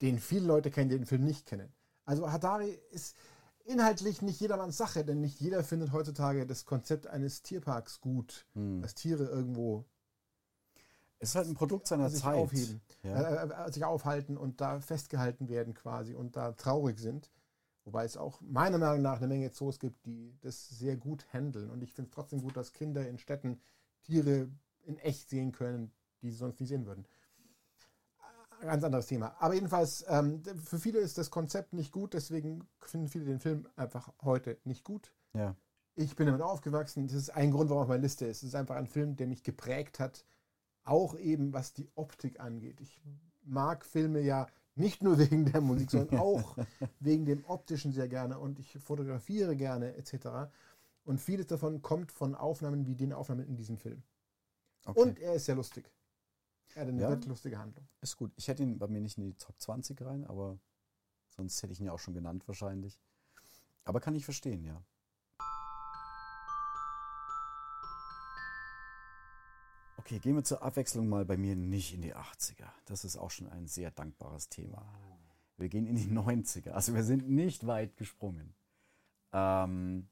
[0.01, 1.71] den viele Leute kennen, die den Film nicht kennen.
[2.05, 3.15] Also Hatari ist
[3.65, 8.81] inhaltlich nicht jedermanns Sache, denn nicht jeder findet heutzutage das Konzept eines Tierparks gut, Mhm.
[8.81, 9.85] dass Tiere irgendwo
[11.19, 12.35] Es ist halt ein Produkt seiner sich Zeit.
[12.35, 13.43] aufheben, Ja.
[13.45, 17.29] äh, äh, sich aufhalten und da festgehalten werden quasi und da traurig sind.
[17.85, 21.69] Wobei es auch meiner Meinung nach eine Menge Zoos gibt, die das sehr gut handeln.
[21.69, 23.59] Und ich finde es trotzdem gut, dass Kinder in Städten
[24.03, 24.49] Tiere
[24.83, 25.91] in echt sehen können,
[26.21, 27.05] die sie sonst nie sehen würden.
[28.61, 29.35] Äh, Ganz anderes Thema.
[29.39, 33.67] Aber jedenfalls, ähm, für viele ist das Konzept nicht gut, deswegen finden viele den Film
[33.75, 35.13] einfach heute nicht gut.
[35.33, 35.55] ja.
[35.95, 37.05] Ich bin damit aufgewachsen.
[37.05, 38.37] Das ist ein Grund, warum auf meiner Liste ist.
[38.37, 40.25] Es ist einfach ein Film, der mich geprägt hat,
[40.83, 42.81] auch eben was die Optik angeht.
[42.81, 42.99] Ich
[43.43, 46.57] mag Filme ja nicht nur wegen der Musik, sondern auch
[46.99, 50.51] wegen dem Optischen sehr gerne und ich fotografiere gerne etc.
[51.05, 54.03] Und vieles davon kommt von Aufnahmen wie den Aufnahmen in diesem Film.
[54.85, 54.99] Okay.
[54.99, 55.89] Und er ist sehr lustig.
[56.75, 57.13] Er hat eine Ja.
[57.13, 57.87] lustige Handlung.
[58.01, 58.31] Ist gut.
[58.35, 60.57] Ich hätte ihn bei mir nicht in die Top 20 rein, aber
[61.29, 62.99] sonst hätte ich ihn ja auch schon genannt wahrscheinlich.
[63.85, 64.81] Aber kann ich verstehen, ja.
[70.03, 72.67] Okay, gehen wir zur Abwechslung mal bei mir nicht in die 80er.
[72.83, 74.85] Das ist auch schon ein sehr dankbares Thema.
[75.55, 76.71] Wir gehen in die 90er.
[76.71, 78.53] Also wir sind nicht weit gesprungen.
[79.31, 80.09] Ähm,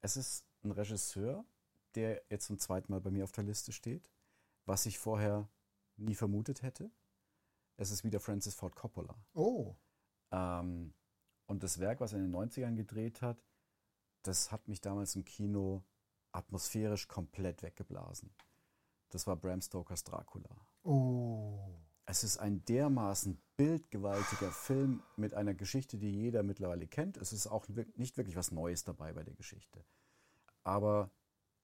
[0.00, 1.44] es ist ein Regisseur,
[1.94, 4.10] der jetzt zum zweiten Mal bei mir auf der Liste steht,
[4.64, 5.48] was ich vorher
[5.96, 6.90] nie vermutet hätte.
[7.76, 9.14] Es ist wieder Francis Ford Coppola.
[9.34, 9.76] Oh,
[10.32, 10.94] Ähm,
[11.46, 13.38] und das Werk, was er in den 90ern gedreht hat,
[14.22, 15.84] das hat mich damals im Kino
[16.32, 18.34] atmosphärisch komplett weggeblasen.
[19.16, 20.50] Das war Bram Stokers Dracula.
[20.82, 21.58] oh.
[22.04, 27.16] Es ist ein dermaßen bildgewaltiger Film mit einer Geschichte, die jeder mittlerweile kennt.
[27.16, 29.86] Es ist auch nicht wirklich was Neues dabei bei der Geschichte.
[30.64, 31.10] Aber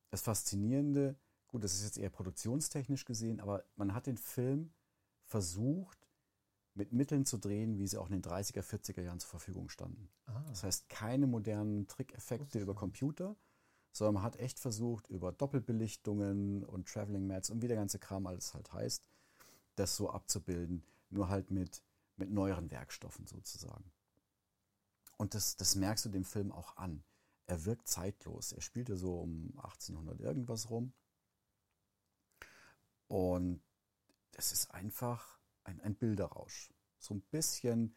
[0.09, 1.15] das Faszinierende,
[1.47, 4.73] gut, das ist jetzt eher produktionstechnisch gesehen, aber man hat den Film
[5.27, 6.09] versucht,
[6.73, 10.09] mit Mitteln zu drehen, wie sie auch in den 30er, 40er Jahren zur Verfügung standen.
[10.25, 10.43] Ah.
[10.49, 13.37] Das heißt, keine modernen Trickeffekte über Computer,
[13.93, 18.27] sondern man hat echt versucht, über Doppelbelichtungen und Traveling Mats und wie der ganze Kram
[18.27, 19.09] alles halt heißt,
[19.77, 21.83] das so abzubilden, nur halt mit,
[22.17, 23.91] mit neueren Werkstoffen sozusagen.
[25.19, 27.05] Und das, das merkst du dem Film auch an.
[27.47, 28.53] er wirkt zeitlos.
[28.53, 30.93] Er spielte so um 1800 irgendwas rum.
[33.09, 33.61] Und
[34.33, 36.73] es ist einfach ein, ein Bilderrausch.
[36.99, 37.95] So ein bisschen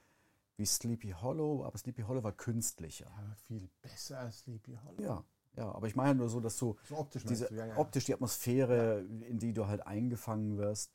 [0.58, 3.06] wie Sleepy Hollow, aber Sleepy Hollow war künstlicher.
[3.06, 5.02] Ja, viel besser als Sleepy Hollow.
[5.02, 5.24] Ja,
[5.58, 7.78] ja, aber ich meine nur so, dass du So optisch diese du, ja, ja.
[7.78, 10.92] optisch die Atmosphäre, in die du halt eingefangen wirst.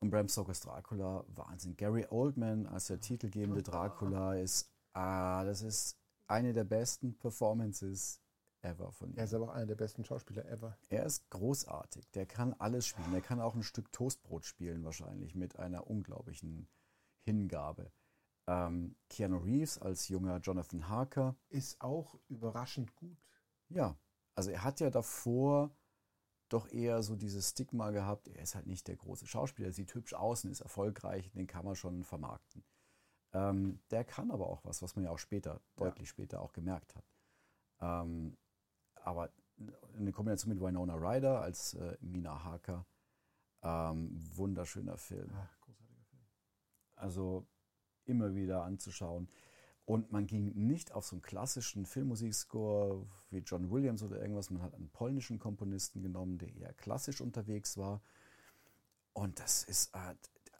[0.00, 1.76] Und Bram Stokers Dracula, Wahnsinn.
[1.76, 8.20] Gary Oldman als der titelgebende Dracula ist, ah, das ist eine der besten Performances
[8.62, 9.18] ever von ihm.
[9.18, 10.76] Er ist aber auch einer der besten Schauspieler ever.
[10.88, 12.10] Er ist großartig.
[12.12, 13.12] Der kann alles spielen.
[13.12, 16.68] Der kann auch ein Stück Toastbrot spielen wahrscheinlich mit einer unglaublichen
[17.24, 17.92] Hingabe.
[18.48, 21.36] Ähm, Keanu Reeves als junger Jonathan Harker.
[21.48, 23.18] Ist auch überraschend gut.
[23.74, 23.96] Ja,
[24.34, 25.74] also er hat ja davor
[26.48, 29.94] doch eher so dieses Stigma gehabt, er ist halt nicht der große Schauspieler, er sieht
[29.94, 32.62] hübsch aus und ist erfolgreich, den kann man schon vermarkten.
[33.32, 36.94] Ähm, der kann aber auch was, was man ja auch später, deutlich später auch gemerkt
[36.94, 37.04] hat.
[37.80, 38.36] Ähm,
[38.96, 39.32] aber
[39.96, 42.86] eine Kombination mit Winona Ryder als äh, Mina Harker,
[43.62, 45.30] ähm, wunderschöner Film.
[45.34, 46.22] Ah, großartiger Film.
[46.96, 47.46] Also
[48.04, 49.28] immer wieder anzuschauen.
[49.92, 54.48] Und man ging nicht auf so einen klassischen Filmmusikscore wie John Williams oder irgendwas.
[54.48, 58.00] Man hat einen polnischen Komponisten genommen, der eher klassisch unterwegs war.
[59.12, 60.14] Und das ist äh,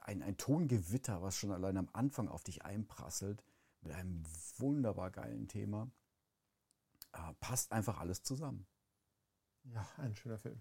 [0.05, 3.43] ein, ein Tongewitter, was schon allein am Anfang auf dich einprasselt,
[3.81, 4.23] mit einem
[4.59, 5.91] wunderbar geilen Thema.
[7.15, 8.67] Äh, passt einfach alles zusammen.
[9.65, 10.61] Ja, ein schöner Film.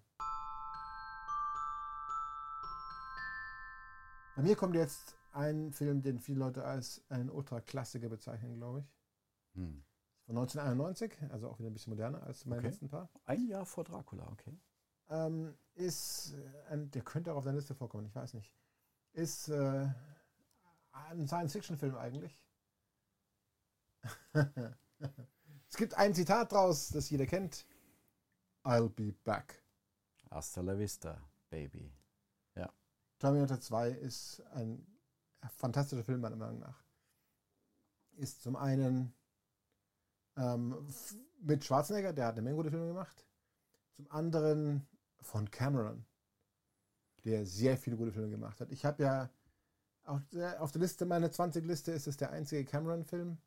[4.38, 8.94] Bei mir kommt jetzt ein Film, den viele Leute als einen Ultra-Klassiker bezeichnen, glaube ich.
[9.56, 9.84] Hm.
[10.26, 12.68] Von 1991, also auch wieder ein bisschen moderner als meine Okay.
[12.68, 13.10] letzten paar.
[13.26, 14.58] Ein Jahr vor Dracula, okay.
[15.10, 18.56] Ähm, ist, äh, ein, der könnte auch auf der Liste vorkommen, ich weiß nicht.
[19.14, 19.88] Ist äh,
[20.92, 22.40] ein Science-Fiction-Film eigentlich.
[24.34, 27.66] es gibt ein Zitat draus, das jeder kennt.
[28.64, 29.64] I'll be back.
[30.30, 31.92] Hasta la vista, Baby.
[33.22, 34.84] Terminator 2 ist ein
[35.50, 36.84] fantastischer Film, meiner Meinung nach.
[38.18, 39.14] Ist zum einen
[40.38, 40.88] ähm,
[41.42, 43.26] mit Schwarzenegger, der hat eine Menge gute Filme gemacht.
[43.96, 44.88] Zum anderen
[45.20, 46.06] von Cameron,
[47.26, 48.72] der sehr viele gute Filme gemacht hat.
[48.72, 49.30] Ich habe ja
[50.04, 53.38] auf der, auf der Liste, meine 20-Liste ist es der einzige Cameron-Film.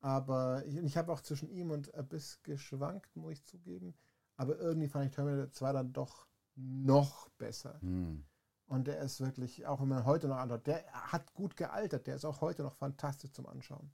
[0.00, 3.94] Aber ich, ich habe auch zwischen ihm und Abyss geschwankt, muss ich zugeben.
[4.36, 7.80] Aber irgendwie fand ich Terminator 2 dann doch noch besser.
[7.80, 8.24] Hm.
[8.70, 12.06] Und der ist wirklich, auch wenn man heute noch anschaut, der hat gut gealtert.
[12.06, 13.92] Der ist auch heute noch fantastisch zum Anschauen.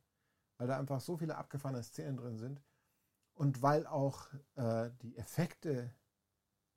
[0.59, 2.63] Weil da einfach so viele abgefahrene Szenen drin sind.
[3.33, 5.95] Und weil auch äh, die Effekte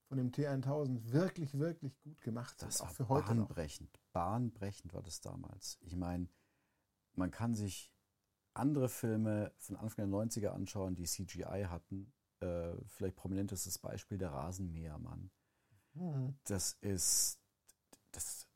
[0.07, 2.69] von dem T1000 wirklich, wirklich gut gemacht sind.
[2.69, 3.47] Das auch für heute noch.
[3.47, 3.99] bahnbrechend.
[4.13, 5.77] Bahnbrechend war das damals.
[5.81, 6.29] Ich meine,
[7.15, 7.93] man kann sich
[8.53, 12.13] andere Filme von Anfang der 90er anschauen, die CGI hatten.
[12.39, 15.31] Äh, vielleicht prominentestes Beispiel der Rasenmähermann.
[15.95, 16.39] Mhm.
[16.45, 17.38] Das ist,
[18.11, 18.47] das,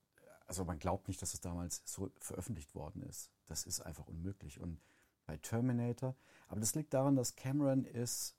[0.48, 3.32] also man glaubt nicht, dass es damals so veröffentlicht worden ist.
[3.46, 4.60] Das ist einfach unmöglich.
[4.60, 4.80] Und
[5.26, 6.16] bei Terminator,
[6.48, 8.36] aber das liegt daran, dass Cameron ist,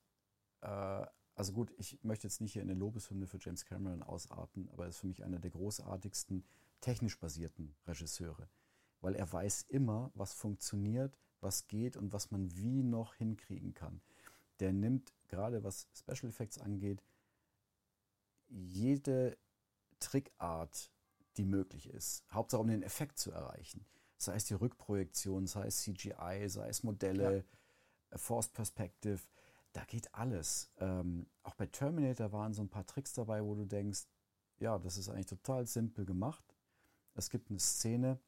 [0.60, 4.84] äh, also gut, ich möchte jetzt nicht hier eine Lobeshymne für James Cameron ausarten, aber
[4.84, 6.44] er ist für mich einer der großartigsten
[6.80, 8.48] technisch basierten Regisseure,
[9.00, 14.00] weil er weiß immer, was funktioniert, was geht und was man wie noch hinkriegen kann.
[14.60, 17.02] Der nimmt gerade was Special Effects angeht,
[18.48, 19.36] jede
[19.98, 20.92] Trickart,
[21.36, 22.24] die möglich ist.
[22.30, 23.86] Hauptsache, um den Effekt zu erreichen.
[24.16, 27.44] Sei es die Rückprojektion, sei es CGI, sei es Modelle,
[28.10, 29.20] äh, Forced Perspective,
[29.72, 30.70] da geht alles.
[30.78, 34.06] Ähm, auch bei Terminator waren so ein paar Tricks dabei, wo du denkst,
[34.58, 36.44] ja, das ist eigentlich total simpel gemacht.
[37.14, 38.20] Es gibt eine Szene,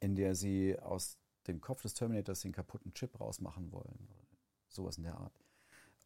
[0.00, 4.08] in der sie aus dem Kopf des Terminators den kaputten Chip rausmachen wollen.
[4.68, 5.40] Sowas in der Art.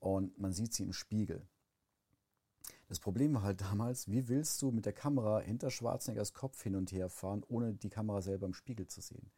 [0.00, 1.48] Und man sieht sie im Spiegel.
[2.86, 6.76] Das Problem war halt damals, wie willst du mit der Kamera hinter Schwarzeneggers Kopf hin
[6.76, 9.30] und her fahren, ohne die Kamera selber im Spiegel zu sehen?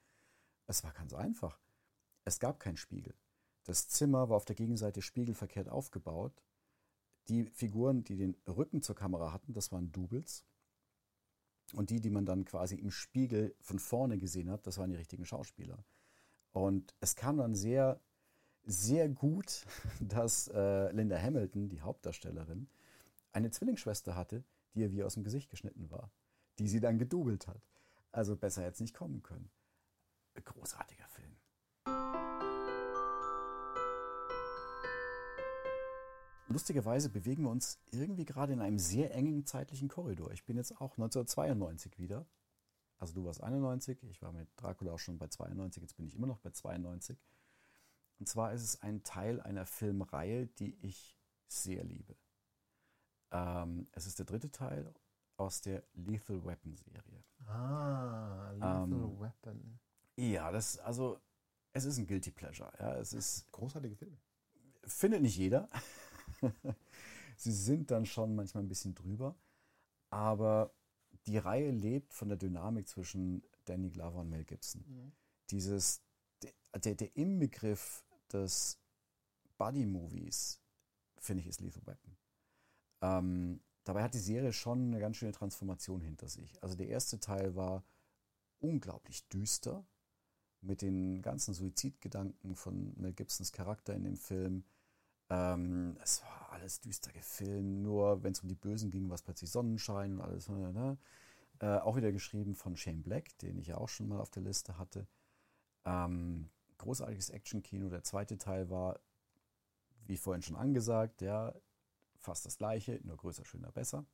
[0.66, 1.60] Es war ganz einfach.
[2.24, 3.14] Es gab keinen Spiegel.
[3.64, 6.42] Das Zimmer war auf der Gegenseite spiegelverkehrt aufgebaut.
[7.28, 10.44] Die Figuren, die den Rücken zur Kamera hatten, das waren Doubles.
[11.72, 14.96] Und die, die man dann quasi im Spiegel von vorne gesehen hat, das waren die
[14.96, 15.84] richtigen Schauspieler.
[16.52, 18.00] Und es kam dann sehr,
[18.64, 19.66] sehr gut,
[20.00, 22.68] dass äh, Linda Hamilton, die Hauptdarstellerin,
[23.36, 26.10] eine Zwillingsschwester hatte, die ihr wie aus dem Gesicht geschnitten war,
[26.58, 27.60] die sie dann gedoubelt hat.
[28.10, 29.50] Also besser jetzt nicht kommen können.
[30.42, 31.36] Großartiger Film.
[36.48, 40.30] Lustigerweise bewegen wir uns irgendwie gerade in einem sehr engen zeitlichen Korridor.
[40.32, 42.26] Ich bin jetzt auch 1992 wieder.
[42.96, 46.14] Also du warst 91, ich war mit Dracula auch schon bei 92, jetzt bin ich
[46.14, 47.18] immer noch bei 92.
[48.18, 51.18] Und zwar ist es ein Teil einer Filmreihe, die ich
[51.48, 52.16] sehr liebe.
[53.30, 54.92] Ähm, es ist der dritte Teil
[55.36, 57.24] aus der Lethal Weapon Serie.
[57.46, 59.78] Ah, Lethal Ähm, Weapon.
[60.16, 61.20] Ja, das, also,
[61.72, 62.72] es ist ein Guilty Pleasure.
[62.78, 64.16] Ja, es ist, Großartige Filme.
[64.84, 65.68] findet nicht jeder.
[67.36, 69.36] Sie sind dann schon manchmal ein bisschen drüber.
[70.10, 70.72] Aber
[71.26, 75.12] die Reihe lebt von der Dynamik zwischen Danny Glover und Mel Gibson.
[75.50, 76.00] Dieses,
[76.42, 78.78] der, der, der Inbegriff des
[79.58, 80.60] Buddy-Movies,
[81.18, 82.16] finde ich, ist Lethal Weapon.
[83.00, 86.62] Ähm, dabei hat die Serie schon eine ganz schöne Transformation hinter sich.
[86.62, 87.84] Also der erste Teil war
[88.60, 89.86] unglaublich düster
[90.60, 94.64] mit den ganzen Suizidgedanken von Mel Gibsons Charakter in dem Film.
[95.28, 99.22] Ähm, es war alles düster gefilmt, nur wenn es um die Bösen ging, war es
[99.22, 100.48] plötzlich Sonnenschein und alles.
[100.48, 100.98] Ne?
[101.60, 104.42] Äh, auch wieder geschrieben von Shane Black, den ich ja auch schon mal auf der
[104.42, 105.06] Liste hatte.
[105.84, 107.88] Ähm, großartiges Action-Kino.
[107.88, 109.00] Der zweite Teil war,
[110.06, 111.54] wie vorhin schon angesagt, ja,
[112.20, 114.04] fast das gleiche, nur größer, schöner, besser.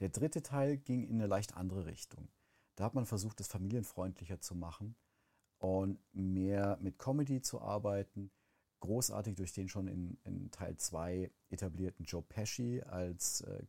[0.00, 2.28] Der dritte Teil ging in eine leicht andere Richtung.
[2.76, 4.96] Da hat man versucht, es familienfreundlicher zu machen
[5.58, 8.30] und mehr mit Comedy zu arbeiten.
[8.80, 13.62] Großartig durch den schon in, in Teil 2 etablierten Joe Pesci als äh,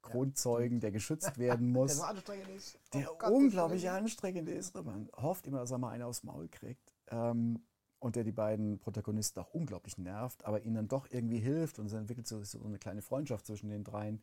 [0.00, 2.78] Kronzeugen, der geschützt werden muss Der so anstrengend ist.
[2.94, 4.74] der Oh Gott, unglaublich anstrengend ist.
[4.74, 6.90] Man hofft immer, dass er mal einen aufs Maul kriegt.
[7.08, 7.62] Ähm,
[8.06, 11.86] und der die beiden Protagonisten auch unglaublich nervt, aber ihnen dann doch irgendwie hilft und
[11.86, 14.22] es entwickelt so, so eine kleine Freundschaft zwischen den dreien.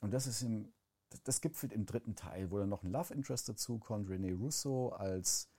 [0.00, 0.72] Und das ist im,
[1.24, 4.88] das, gipfelt im dritten Teil, wo dann noch ein Love Interest dazu kommt, Renee Russo
[4.88, 5.50] als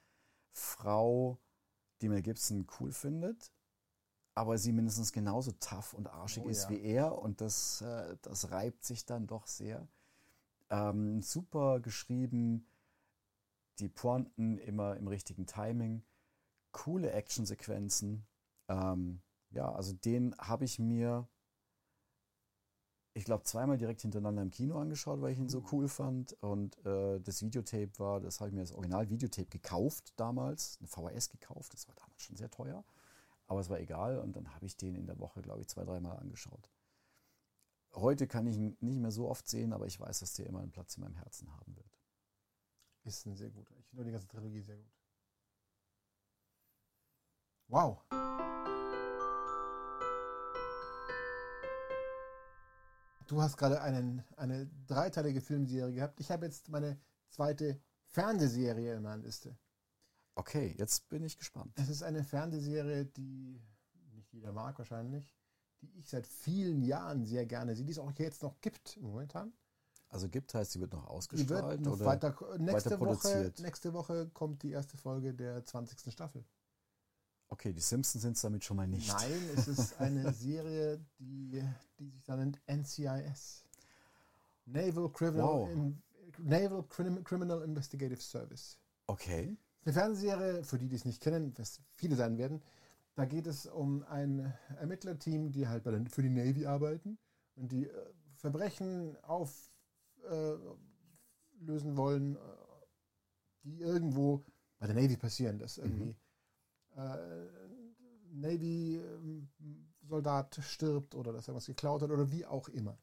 [0.51, 1.37] Frau,
[2.01, 3.53] die Mel Gibson cool findet,
[4.33, 6.69] aber sie mindestens genauso tough und arschig Oh ist ja.
[6.71, 9.87] wie er und das, äh, das reibt sich dann doch sehr.
[10.71, 12.65] Ähm, super geschrieben,
[13.77, 16.03] die Pointen immer im richtigen Timing,
[16.73, 18.25] coole Actionsequenzen.
[18.67, 19.21] Ähm,
[19.51, 21.29] ja, also den habe ich mir,
[23.13, 26.33] ich glaube, zweimal direkt hintereinander im Kino angeschaut, weil ich ihn so cool fand.
[26.41, 31.29] Und äh, das Videotape war, das habe ich mir das Original-Videotape gekauft damals, eine VHS
[31.29, 32.83] gekauft, das war damals schon sehr teuer.
[33.45, 35.83] Aber es war egal und dann habe ich den in der Woche, glaube ich, zwei,
[35.83, 36.71] dreimal angeschaut.
[37.93, 40.61] Heute kann ich ihn nicht mehr so oft sehen, aber ich weiß, dass der immer
[40.61, 41.99] einen Platz in meinem Herzen haben wird.
[43.03, 43.75] Ist ein sehr guter.
[43.77, 45.02] Ich finde die ganze Trilogie sehr gut.
[47.67, 48.03] Wow.
[53.27, 56.19] Du hast gerade einen, eine dreiteilige Filmserie gehabt.
[56.19, 56.99] Ich habe jetzt meine
[57.29, 59.57] zweite Fernsehserie in meiner Liste.
[60.35, 61.73] Okay, jetzt bin ich gespannt.
[61.75, 63.61] Es ist eine Fernsehserie, die
[64.13, 65.35] nicht jeder mag wahrscheinlich,
[65.81, 69.53] die ich seit vielen Jahren sehr gerne sehe, die es auch jetzt noch gibt momentan.
[70.09, 72.05] Also gibt heißt, sie wird noch Die ausgestrahlt wird noch oder?
[72.05, 73.59] weiter, nächste, weiter Woche, produziert?
[73.61, 76.11] nächste Woche kommt die erste Folge der 20.
[76.13, 76.45] Staffel.
[77.53, 79.07] Okay, die Simpsons sind es damit schon mal nicht.
[79.09, 81.63] Nein, es ist eine Serie, die,
[81.99, 83.63] die sich da nennt NCIS.
[84.65, 85.69] Naval Criminal, Wow.
[85.69, 86.01] in,
[86.39, 88.79] Naval Crim Criminal Investigative Service.
[89.05, 89.55] Okay.
[89.85, 92.63] Eine Fernsehserie, für die, die es nicht kennen, was viele sein werden.
[93.13, 97.19] Da geht es um ein Ermittlerteam, die halt bei der, für die Navy arbeiten
[97.53, 99.69] und die äh, Verbrechen auflösen
[101.67, 102.39] äh, wollen, äh,
[103.61, 104.43] die irgendwo
[104.79, 106.15] bei der Navy passieren, dass irgendwie äh,
[108.31, 112.97] Navy-Soldat stirbt oder dass irgendwas geklaut hat oder wie auch immer.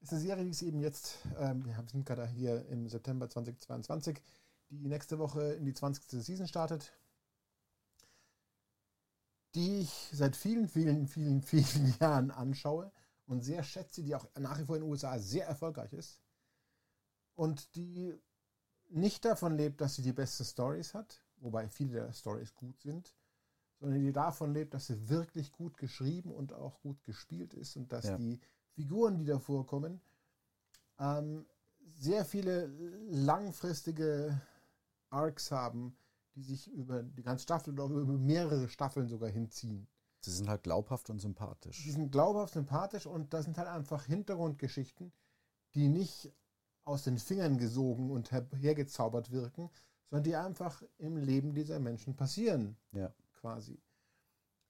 [0.00, 3.28] Das ist eine Serie, die ist eben jetzt, ähm, wir sind gerade hier im September
[3.28, 4.20] 2022,
[4.70, 6.22] die nächste Woche in die 20.
[6.22, 6.92] Season startet,
[9.54, 12.92] die ich seit vielen, vielen, vielen, vielen Jahren anschaue
[13.26, 16.20] und sehr schätze, die auch nach wie vor in den USA sehr erfolgreich ist
[17.34, 18.14] und die
[18.90, 23.14] nicht davon lebt, dass sie die besten Stories hat, wobei viele der Stories gut sind,
[23.80, 27.92] sondern die davon lebt, dass sie wirklich gut geschrieben und auch gut gespielt ist und
[27.92, 28.16] dass Ja.
[28.16, 28.40] die
[28.74, 30.00] Figuren, die da vorkommen,
[30.98, 31.46] ähm,
[31.94, 32.66] sehr viele
[33.08, 34.40] langfristige
[35.10, 35.96] Arcs haben,
[36.34, 39.88] die sich über die ganze Staffel oder über mehrere Staffeln sogar hinziehen.
[40.20, 41.82] Sie sind halt glaubhaft und sympathisch.
[41.84, 45.12] Die sind glaubhaft, sympathisch und das sind halt einfach Hintergrundgeschichten,
[45.74, 46.32] die nicht
[46.84, 49.70] aus den Fingern gesogen und her- hergezaubert wirken,
[50.10, 53.12] sondern die einfach im Leben dieser Menschen passieren, Ja.
[53.34, 53.80] quasi.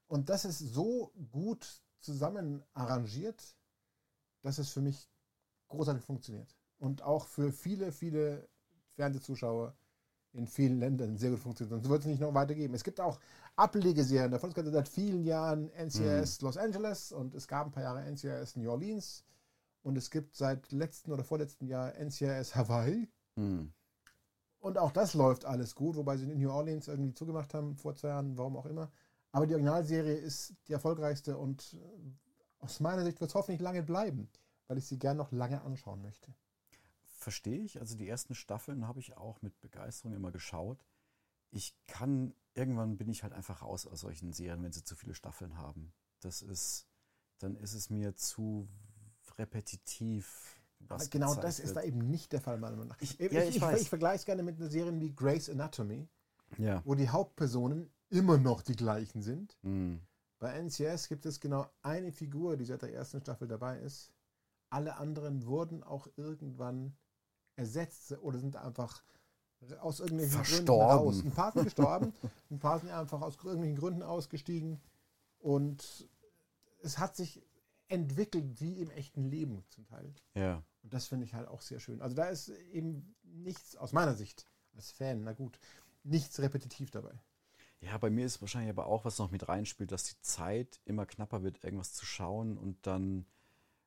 [0.06, 3.56] Und das ist so gut zusammen arrangiert,
[4.42, 5.08] dass es für mich
[5.68, 6.56] großartig funktioniert.
[6.78, 8.48] Und auch für viele, viele
[8.94, 9.76] Fernsehzuschauer
[10.32, 11.76] in vielen Ländern sehr gut funktioniert.
[11.76, 12.74] Und so wird es nicht noch weitergeben.
[12.74, 13.18] Es gibt auch
[13.56, 14.50] Ablegeserien davon.
[14.50, 18.56] Es gibt seit vielen Jahren NCIS Los Angeles und es gab ein paar Jahre NCIS
[18.56, 19.24] New Orleans.
[19.82, 23.08] Und es gibt seit letzten oder vorletzten Jahr NCIS Hawaii.
[23.36, 23.72] Hm.
[24.68, 27.94] Und auch das läuft alles gut, wobei sie in New Orleans irgendwie zugemacht haben vor
[27.94, 28.90] zwei Jahren, warum auch immer.
[29.32, 32.12] Aber die Originalserie ist die erfolgreichste und äh,
[32.58, 34.28] aus meiner Sicht wird es hoffentlich lange bleiben,
[34.66, 36.34] weil ich sie gern noch lange anschauen möchte.
[37.06, 37.80] Verstehe ich.
[37.80, 40.84] Also die ersten Staffeln habe ich auch mit Begeisterung immer geschaut.
[41.50, 45.14] Ich kann, irgendwann bin ich halt einfach raus aus solchen Serien, wenn sie zu viele
[45.14, 45.94] Staffeln haben.
[46.20, 46.86] Das ist,
[47.38, 48.68] dann ist es mir zu
[49.38, 50.57] repetitiv.
[50.80, 53.00] Was genau das ist da eben nicht der Fall, meiner Meinung nach.
[53.00, 56.08] Ich- ich, ja, ich, ich vergleiche es gerne mit einer Serie wie Grey's Anatomy,
[56.56, 56.82] Ja.
[56.84, 59.56] wo die Hauptpersonen immer noch die gleichen sind.
[59.62, 60.00] Hm.
[60.38, 64.12] Bei NCS gibt es genau eine Figur, die seit der ersten Staffel dabei ist.
[64.70, 66.96] Alle anderen wurden auch irgendwann
[67.56, 69.02] ersetzt oder sind einfach
[69.80, 70.96] aus irgendwelchen Gründen Verstorben.
[70.98, 71.22] raus.
[71.24, 72.12] Ein paar sind gestorben,
[72.50, 74.80] ein paar sind einfach aus irgendwelchen Gründen ausgestiegen.
[75.40, 76.08] Und
[76.82, 77.42] es hat sich
[77.88, 80.14] entwickelt wie im echten Leben zum Teil.
[80.34, 80.62] Ja.
[80.82, 82.00] Und das finde ich halt auch sehr schön.
[82.00, 85.58] Also da ist eben nichts, aus meiner Sicht, als Fan, na gut,
[86.04, 87.18] nichts repetitiv dabei.
[87.80, 91.06] Ja, bei mir ist wahrscheinlich aber auch, was noch mit reinspielt, dass die Zeit immer
[91.06, 93.26] knapper wird, irgendwas zu schauen und dann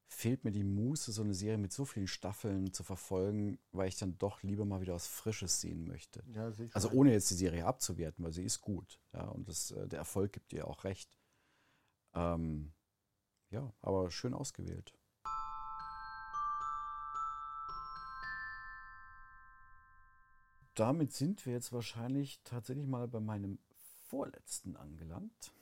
[0.07, 3.95] fehlt mir die Muße, so eine Serie mit so vielen Staffeln zu verfolgen, weil ich
[3.95, 6.21] dann doch lieber mal wieder was Frisches sehen möchte.
[6.33, 8.99] Ja, Also ohne jetzt die Serie abzuwerten, weil sie ist gut.
[9.13, 11.17] Ja, und das, äh, der Erfolg gibt ihr auch recht.
[12.13, 12.73] Ähm,
[13.51, 14.93] ja, aber schön ausgewählt.
[20.73, 23.59] Damit sind wir jetzt wahrscheinlich tatsächlich mal bei meinem
[24.07, 25.53] vorletzten angelangt.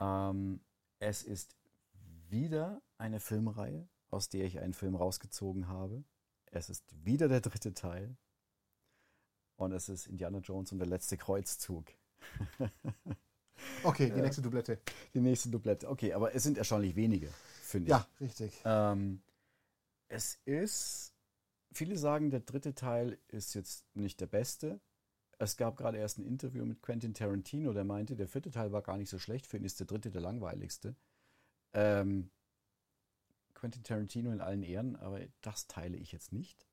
[0.00, 0.60] Ähm,
[0.98, 1.56] es ist
[2.28, 6.04] wieder eine Filmreihe, aus der ich einen Film rausgezogen habe.
[6.46, 8.16] Es ist wieder der dritte Teil.
[9.56, 11.86] Und es ist Indiana Jones und der letzte Kreuzzug.
[13.82, 14.22] Okay, die Ja.
[14.22, 14.80] nächste Doublette.
[15.14, 15.88] Die nächste Doublette.
[15.88, 17.28] Okay, aber es sind erstaunlich wenige,
[17.62, 17.90] finde ich.
[17.90, 18.60] Ja, richtig.
[18.64, 19.22] Ähm,
[20.08, 21.12] es ist,
[21.72, 24.80] viele sagen, der dritte Teil ist jetzt nicht der beste.
[25.38, 28.82] Es gab gerade erst ein Interview mit Quentin Tarantino, der meinte, der vierte Teil war
[28.82, 30.94] gar nicht so schlecht, für ihn ist der dritte der langweiligste.
[31.72, 32.30] Ähm,
[33.54, 36.66] Quentin Tarantino in allen Ehren, aber das teile ich jetzt nicht.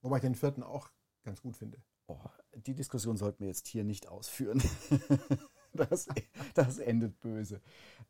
[0.00, 0.90] Wobei ich den vierten auch
[1.24, 1.78] ganz gut finde.
[2.06, 2.18] Oh,
[2.54, 4.62] die Diskussion sollten wir jetzt hier nicht ausführen.
[5.90, 6.08] das,
[6.54, 7.60] das endet böse.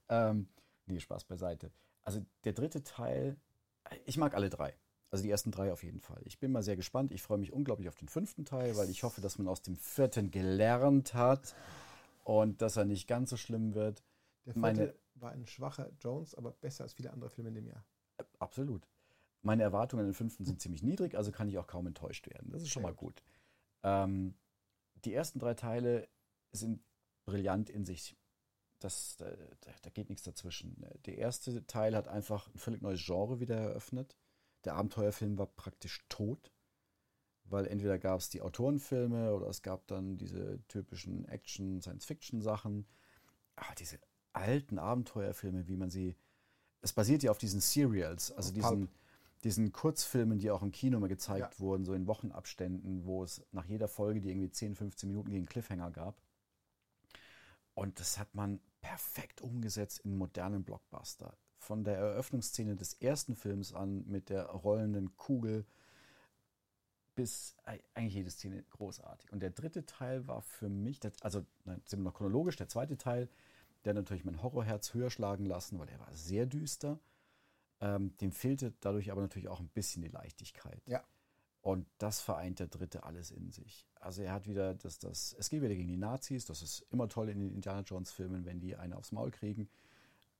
[0.08, 0.48] Ähm,
[0.86, 1.70] nee, Spaß beiseite.
[2.02, 3.36] Also der dritte Teil,
[4.06, 4.74] ich mag alle drei.
[5.10, 6.20] Also die ersten drei auf jeden Fall.
[6.24, 7.12] Ich bin mal sehr gespannt.
[7.12, 9.76] Ich freue mich unglaublich auf den fünften Teil, weil ich hoffe, dass man aus dem
[9.76, 11.54] vierten gelernt hat
[12.24, 14.02] und dass er nicht ganz so schlimm wird.
[14.44, 17.66] Der vierte Meine- war ein schwacher Jones, aber besser als viele andere Filme in dem
[17.66, 17.84] Jahr.
[18.38, 18.86] Absolut.
[19.42, 22.50] Meine Erwartungen an den fünften sind ziemlich niedrig, also kann ich auch kaum enttäuscht werden.
[22.50, 23.22] Das ist schon mal gut.
[23.82, 24.34] Ähm,
[25.04, 26.08] die ersten drei Teile
[26.52, 26.80] sind
[27.28, 28.16] brillant in sich.
[28.80, 29.26] Das, da,
[29.82, 30.84] da geht nichts dazwischen.
[31.04, 34.16] Der erste Teil hat einfach ein völlig neues Genre wieder eröffnet.
[34.64, 36.52] Der Abenteuerfilm war praktisch tot,
[37.44, 42.86] weil entweder gab es die Autorenfilme oder es gab dann diese typischen Action-Science-Fiction-Sachen.
[43.56, 43.98] Aber diese
[44.32, 46.16] alten Abenteuerfilme, wie man sie.
[46.80, 48.90] Es basiert ja auf diesen Serials, also diesen, Pulp.
[49.42, 51.60] diesen Kurzfilmen, die auch im Kino mal gezeigt Ja.
[51.60, 55.46] wurden, so in Wochenabständen, wo es nach jeder Folge, die irgendwie 10, 15 Minuten gegen
[55.46, 56.22] Cliffhanger gab.
[57.78, 61.36] Und das hat man perfekt umgesetzt in modernen Blockbuster.
[61.58, 65.64] Von der Eröffnungsszene des ersten Films an mit der rollenden Kugel
[67.14, 69.32] bis ei- eigentlich jede Szene großartig.
[69.32, 72.98] Und der dritte Teil war für mich, also nein, sind wir noch chronologisch, der zweite
[72.98, 73.28] Teil,
[73.84, 76.98] der natürlich mein Horrorherz höher schlagen lassen, weil der war sehr düster.
[77.80, 80.82] Ähm, dem fehlte dadurch aber natürlich auch ein bisschen die Leichtigkeit.
[80.88, 81.04] Ja.
[81.68, 83.86] Und das vereint der dritte alles in sich.
[84.00, 87.10] Also er hat wieder das, das, es geht wieder gegen die Nazis, das ist immer
[87.10, 89.68] toll in den Indiana Jones Filmen, wenn die eine aufs Maul kriegen.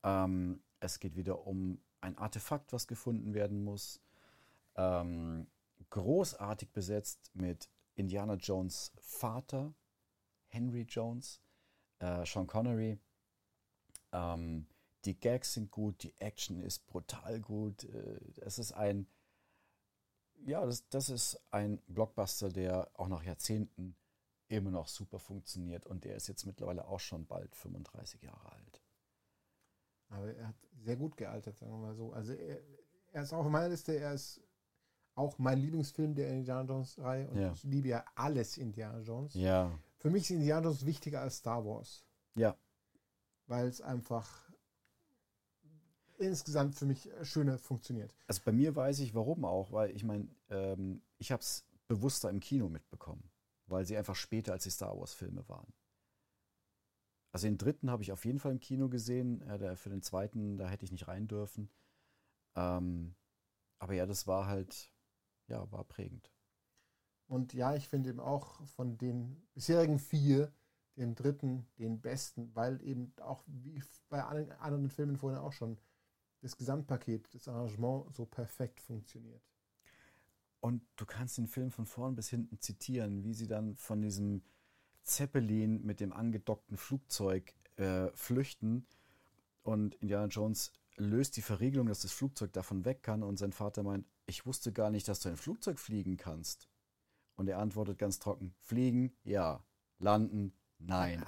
[0.03, 4.01] Ähm, es geht wieder um ein Artefakt, was gefunden werden muss.
[4.75, 5.49] Ähm,
[5.91, 9.75] großartig besetzt mit Indiana Jones Vater,
[10.47, 11.43] Henry Jones,
[11.99, 12.99] äh, Sean Connery.
[14.13, 14.67] Ähm,
[15.05, 17.85] die Gags sind gut, die Action ist brutal gut.
[17.85, 19.07] Äh, es ist ein,
[20.45, 23.97] ja, das, das ist ein Blockbuster, der auch nach Jahrzehnten
[24.49, 28.83] immer noch super funktioniert und der ist jetzt mittlerweile auch schon bald 35 Jahre alt.
[30.09, 32.13] Aber er hat sehr gut gealtert, sagen wir mal so.
[32.13, 32.61] Also er,
[33.13, 34.41] er ist auch auf meiner Liste, er ist
[35.15, 37.53] auch mein Lieblingsfilm der Indiana Jones-Reihe und Ja.
[37.53, 39.35] ich liebe ja alles Indiana Jones.
[39.35, 42.05] Ja, Für mich ist Indiana Jones wichtiger als Star Wars,
[42.37, 42.57] ja,
[43.47, 44.48] weil es einfach
[46.19, 48.15] insgesamt für mich schöner funktioniert.
[48.27, 52.31] Also bei mir weiß ich warum auch, weil ich meine, ähm, ich habe es bewusster
[52.31, 53.31] im Kino mitbekommen,
[53.67, 55.73] weil sie einfach später als die Star Wars-Filme waren.
[57.33, 60.03] Also den dritten habe ich auf jeden Fall im Kino gesehen, äh, der, für den
[60.03, 61.71] zweiten, da hätte ich nicht rein dürfen.
[62.57, 63.15] Ähm,
[63.79, 64.93] aber ja, das war halt,
[65.47, 66.33] ja, war prägend.
[67.27, 70.53] Und ja, ich finde eben auch von den bisherigen vier
[70.99, 75.79] den dritten, den besten, weil eben auch wie bei allen anderen Filmen vorher auch schon
[76.41, 79.43] das Gesamtpaket, das Arrangement so perfekt funktioniert.
[80.61, 84.43] Und du kannst den Film von vorn bis hinten zitieren, wie sie dann von diesem
[85.03, 88.87] Zeppelin mit dem angedockten Flugzeug äh, flüchten.
[89.63, 93.23] Und Indiana Jones löst die Verriegelung, dass das Flugzeug davon weg kann.
[93.23, 96.69] Und sein Vater meint, ich wusste gar nicht, dass du ein Flugzeug fliegen kannst.
[97.37, 99.63] Und er antwortet ganz trocken, fliegen, ja.
[100.01, 101.25] Landen, nein.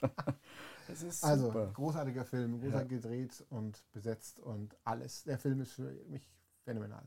[1.22, 2.96] also, großartiger Film, großartig ja.
[2.96, 5.24] gedreht und besetzt und alles.
[5.24, 6.28] Der Film ist für mich
[6.64, 7.04] phänomenal.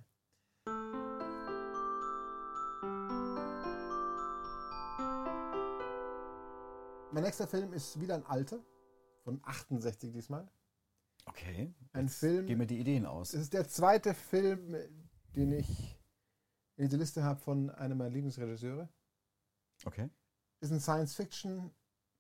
[7.14, 8.60] Mein nächster Film ist wieder ein alter,
[9.24, 10.50] von 68 diesmal.
[11.26, 11.74] Okay.
[11.94, 12.48] Ein Film.
[12.48, 13.34] Gehen mir die Ideen aus.
[13.34, 14.76] Es ist der zweite Film,
[15.36, 16.00] den ich
[16.78, 18.90] in dieser Liste habe von einem meiner Lieblingsregisseure.
[19.86, 20.10] Okay.
[20.62, 21.72] Ist ein Science Fiction,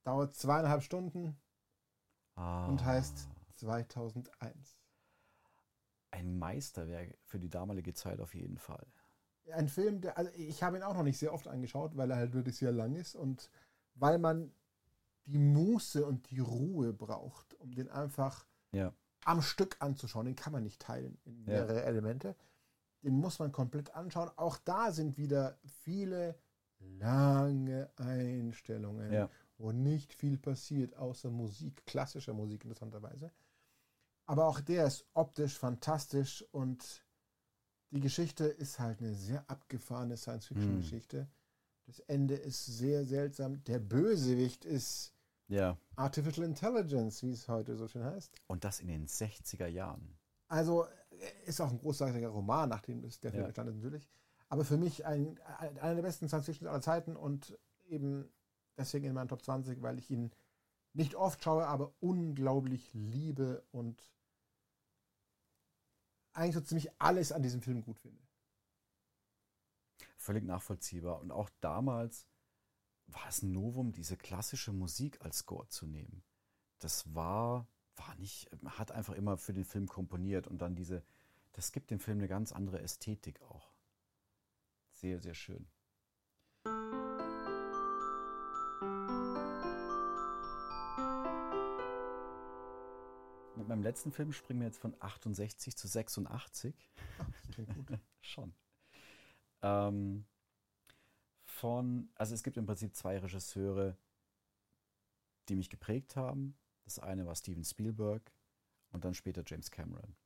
[0.04, 1.40] dauert zweieinhalb Stunden
[2.42, 2.68] ah.
[2.68, 4.82] und heißt 2001.
[6.12, 8.86] Ein Meisterwerk für die damalige Zeit auf jeden Fall.
[9.54, 12.18] Ein Film, der, also ich habe ihn auch noch nicht sehr oft angeschaut, weil er
[12.18, 13.50] halt wirklich sehr lang ist und
[13.96, 14.54] weil man
[15.26, 18.94] die Muße und die Ruhe braucht, um den einfach ja.
[19.26, 20.26] am Stück anzuschauen.
[20.26, 21.84] Den kann man nicht teilen in mehrere ja.
[21.84, 22.36] Elemente.
[23.04, 24.30] Den muss man komplett anschauen.
[24.36, 26.36] Auch da sind wieder viele
[26.80, 29.30] lange Einstellungen, ja.
[29.62, 33.32] Wo nicht viel passiert, außer Musik, klassischer Musik interessanterweise.
[34.26, 37.06] Aber auch der ist optisch fantastisch und
[37.90, 41.24] die Geschichte ist halt eine sehr abgefahrene Science-Fiction-Geschichte.
[41.24, 41.42] Mhm
[41.92, 43.64] das Ende ist sehr seltsam.
[43.66, 45.14] Der Bösewicht ist
[45.50, 45.78] ja.
[45.98, 48.34] Artificial Intelligence, wie es heute so schön heißt.
[48.48, 50.18] Und das in den 60er Jahren.
[50.48, 50.86] Also
[51.46, 53.48] ist auch ein großartiger Roman, nachdem das der Film ja.
[53.48, 54.10] entstanden ist natürlich.
[54.48, 57.58] Aber für mich ein, ein, einer der besten Science Fiction aller Zeiten und
[57.88, 58.30] eben
[58.78, 60.32] deswegen in meinen Top 20, weil ich ihn
[60.94, 64.02] nicht oft schaue, aber unglaublich liebe und
[66.34, 68.22] eigentlich so ziemlich alles an diesem Film gut finde
[70.22, 71.20] völlig nachvollziehbar.
[71.20, 72.28] Und auch damals
[73.08, 76.24] war es ein Novum, diese klassische Musik als Score zu nehmen.
[76.80, 81.04] Das war, war nicht, hat einfach immer für den Film komponiert und dann diese,
[81.52, 83.74] das gibt dem Film eine ganz andere Ästhetik auch.
[84.92, 85.68] Sehr, sehr schön.
[93.72, 96.76] Meinem letzten Film springen wir jetzt von 68 zu 86.
[97.20, 98.00] Ach, gut.
[98.20, 98.54] Schon.
[99.62, 100.26] Ähm,
[101.46, 103.96] von, also es gibt im Prinzip zwei Regisseure,
[105.48, 106.58] die mich geprägt haben.
[106.84, 108.34] Das eine war Steven Spielberg
[108.90, 110.18] und dann später James Cameron.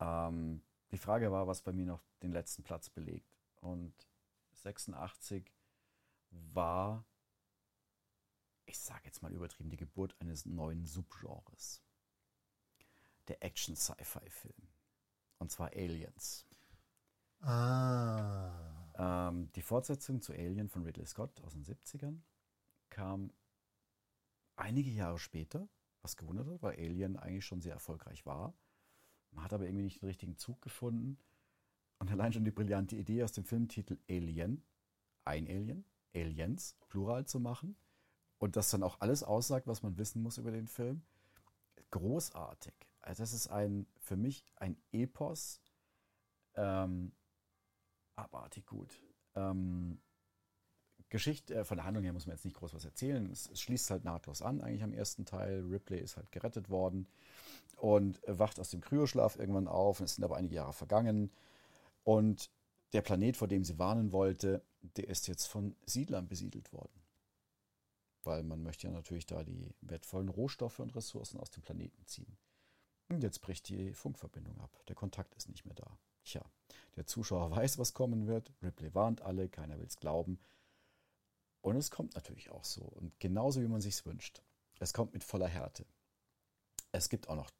[0.00, 3.38] Ähm, die Frage war, was bei mir noch den letzten Platz belegt.
[3.60, 3.94] Und
[4.54, 5.48] 86
[6.30, 7.04] war,
[8.66, 11.84] ich sage jetzt mal übertrieben, die Geburt eines neuen Subgenres.
[13.30, 14.68] Der Action-Sci-Fi-Film.
[15.38, 16.46] Und zwar Aliens.
[17.40, 19.28] Ah.
[19.28, 22.20] Ähm, die Fortsetzung zu Alien von Ridley Scott aus den 70ern
[22.90, 23.32] kam
[24.56, 25.68] einige Jahre später,
[26.02, 28.52] was gewundert hat, weil Alien eigentlich schon sehr erfolgreich war.
[29.30, 31.16] Man hat aber irgendwie nicht den richtigen Zug gefunden.
[32.00, 34.64] Und allein schon die brillante Idee aus dem Filmtitel Alien,
[35.24, 35.84] ein Alien,
[36.16, 37.76] Aliens, Plural zu machen
[38.38, 41.02] und das dann auch alles aussagt, was man wissen muss über den Film.
[41.92, 42.89] Großartig.
[43.00, 45.60] Also das ist ein, für mich ein Epos,
[46.54, 47.12] ähm,
[48.16, 48.92] abartig gut.
[49.34, 50.00] Ähm,
[51.08, 53.30] Geschichte, äh, von der Handlung her muss man jetzt nicht groß was erzählen.
[53.30, 55.64] Es, es, schließt halt nahtlos an, eigentlich am ersten Teil.
[55.64, 57.06] Ripley ist halt gerettet worden
[57.76, 60.00] und wacht aus dem Kryoschlaf irgendwann auf.
[60.00, 61.30] Es sind aber einige Jahre vergangen.
[62.04, 62.50] Und
[62.92, 67.02] der Planet, vor dem sie warnen wollte, der ist jetzt von Siedlern besiedelt worden.
[68.22, 72.36] Weil man möchte ja natürlich da die wertvollen Rohstoffe und Ressourcen aus dem Planeten ziehen.
[73.18, 74.70] Jetzt bricht die Funkverbindung ab.
[74.86, 75.98] Der Kontakt ist nicht mehr da.
[76.24, 76.44] Tja,
[76.96, 78.52] der Zuschauer weiß, was kommen wird.
[78.62, 80.38] Ripley warnt alle, keiner will es glauben.
[81.62, 82.82] Und es kommt natürlich auch so.
[82.82, 84.42] Und genauso wie man sich wünscht.
[84.78, 85.84] Es kommt mit voller Härte.
[86.92, 87.50] Es gibt auch noch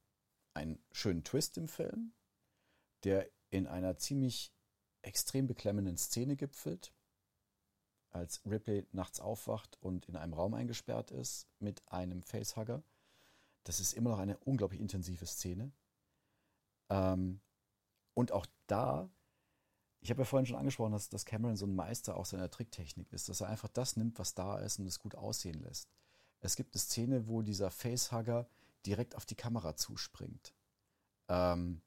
[0.54, 2.12] einen schönen Twist im Film,
[3.04, 4.52] der in einer ziemlich
[5.02, 6.92] extrem beklemmenden Szene gipfelt,
[8.10, 12.82] als Ripley nachts aufwacht und in einem Raum eingesperrt ist mit einem Facehugger.
[13.70, 15.70] Das ist immer noch eine unglaublich intensive Szene.
[16.88, 17.40] Ähm,
[18.14, 19.08] und auch da,
[20.00, 23.12] ich habe ja vorhin schon angesprochen, dass, dass Cameron so ein Meister auch seiner Tricktechnik
[23.12, 25.88] ist, dass er einfach das nimmt, was da ist und es gut aussehen lässt.
[26.40, 28.48] Es gibt eine Szene, wo dieser Facehugger
[28.86, 30.52] direkt auf die Kamera zuspringt.
[31.28, 31.80] Ähm,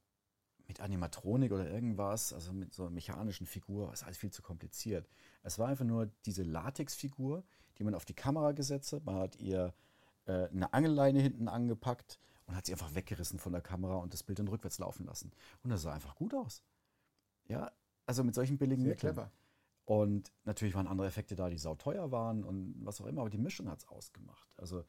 [0.65, 5.09] mit Animatronik oder irgendwas, also mit so einer mechanischen Figur, ist alles viel zu kompliziert.
[5.41, 7.43] Es war einfach nur diese Latexfigur,
[7.77, 9.03] die man auf die Kamera gesetzt hat.
[9.03, 9.73] Man hat ihr
[10.26, 14.24] äh, eine Angelleine hinten angepackt und hat sie einfach weggerissen von der Kamera und das
[14.24, 15.32] Bild dann rückwärts laufen lassen.
[15.63, 16.63] Und das sah einfach gut aus.
[17.45, 17.71] Ja,
[18.05, 19.13] also mit solchen billigen Sehr Mitteln.
[19.13, 19.32] clever.
[19.86, 23.38] Und natürlich waren andere Effekte da, die sauteuer waren und was auch immer, aber die
[23.38, 24.53] Mischung hat es ausgemacht.
[24.57, 24.86] Also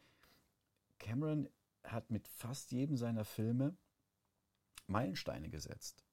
[0.98, 1.48] Cameron
[1.82, 3.76] hat mit fast jedem seiner Filme
[4.86, 6.04] Meilensteine gesetzt.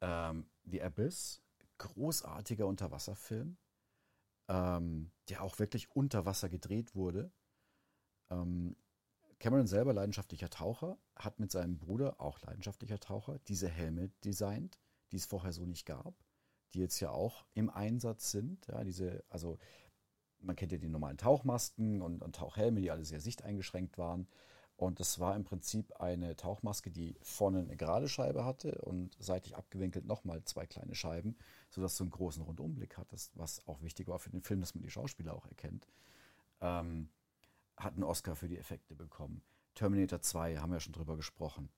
[0.00, 1.42] Ähm, The Abyss,
[1.78, 3.58] großartiger Unterwasserfilm,
[4.48, 7.30] ähm, der auch wirklich unter Wasser gedreht wurde.
[8.30, 8.76] Ähm,
[9.38, 14.78] Cameron selber leidenschaftlicher Taucher, hat mit seinem Bruder, auch leidenschaftlicher Taucher, diese Helme designt,
[15.12, 16.14] die es vorher so nicht gab,
[16.72, 18.66] die jetzt ja auch im Einsatz sind.
[18.66, 19.58] Ja, diese, also
[20.40, 24.28] man kennt ja die normalen Tauchmasken und, und Tauchhelme, die alle sehr sichteingeschränkt waren.
[24.76, 29.54] Und das war im Prinzip eine Tauchmaske, die vorne eine gerade Scheibe hatte und seitlich
[29.54, 31.36] abgewinkelt nochmal zwei kleine Scheiben,
[31.68, 34.82] sodass du einen großen Rundumblick hattest, was auch wichtig war für den Film, dass man
[34.82, 35.86] die Schauspieler auch erkennt.
[36.62, 37.10] Ähm,
[37.82, 39.42] hat einen Oscar für die Effekte bekommen.
[39.74, 41.70] Terminator 2, haben wir ja schon drüber gesprochen.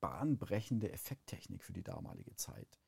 [0.00, 2.78] Bahnbrechende Effekttechnik für die damalige Zeit.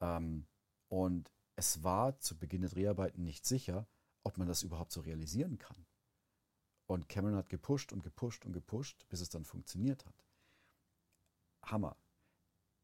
[0.00, 0.46] Ähm,
[0.88, 3.88] und es war zu Beginn der Dreharbeiten nicht sicher,
[4.22, 5.86] ob man das überhaupt so realisieren kann.
[6.86, 10.24] Und Cameron hat gepusht und gepusht und gepusht, bis es dann funktioniert hat.
[11.62, 11.96] Hammer.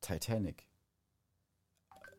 [0.01, 0.67] Titanic.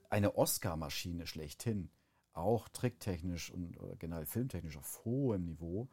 [0.09, 1.91] Eine Oscar-Maschine schlechthin.
[2.33, 5.87] Auch tricktechnisch und generell filmtechnisch auf hohem Niveau.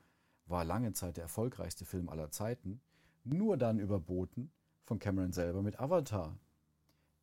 [0.47, 2.81] War lange Zeit der erfolgreichste Film aller Zeiten.
[3.25, 4.51] Nur dann überboten
[4.85, 6.37] von Cameron selber mit Avatar,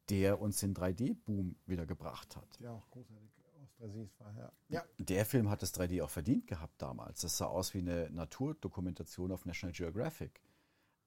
[0.09, 2.59] der uns den 3D-Boom wieder gebracht hat.
[2.59, 3.29] Ja, auch großartig
[3.61, 4.51] aus 3D war, ja.
[4.69, 7.21] Ja, Der Film hat das 3D auch verdient gehabt damals.
[7.21, 10.39] Das sah aus wie eine Naturdokumentation auf National Geographic.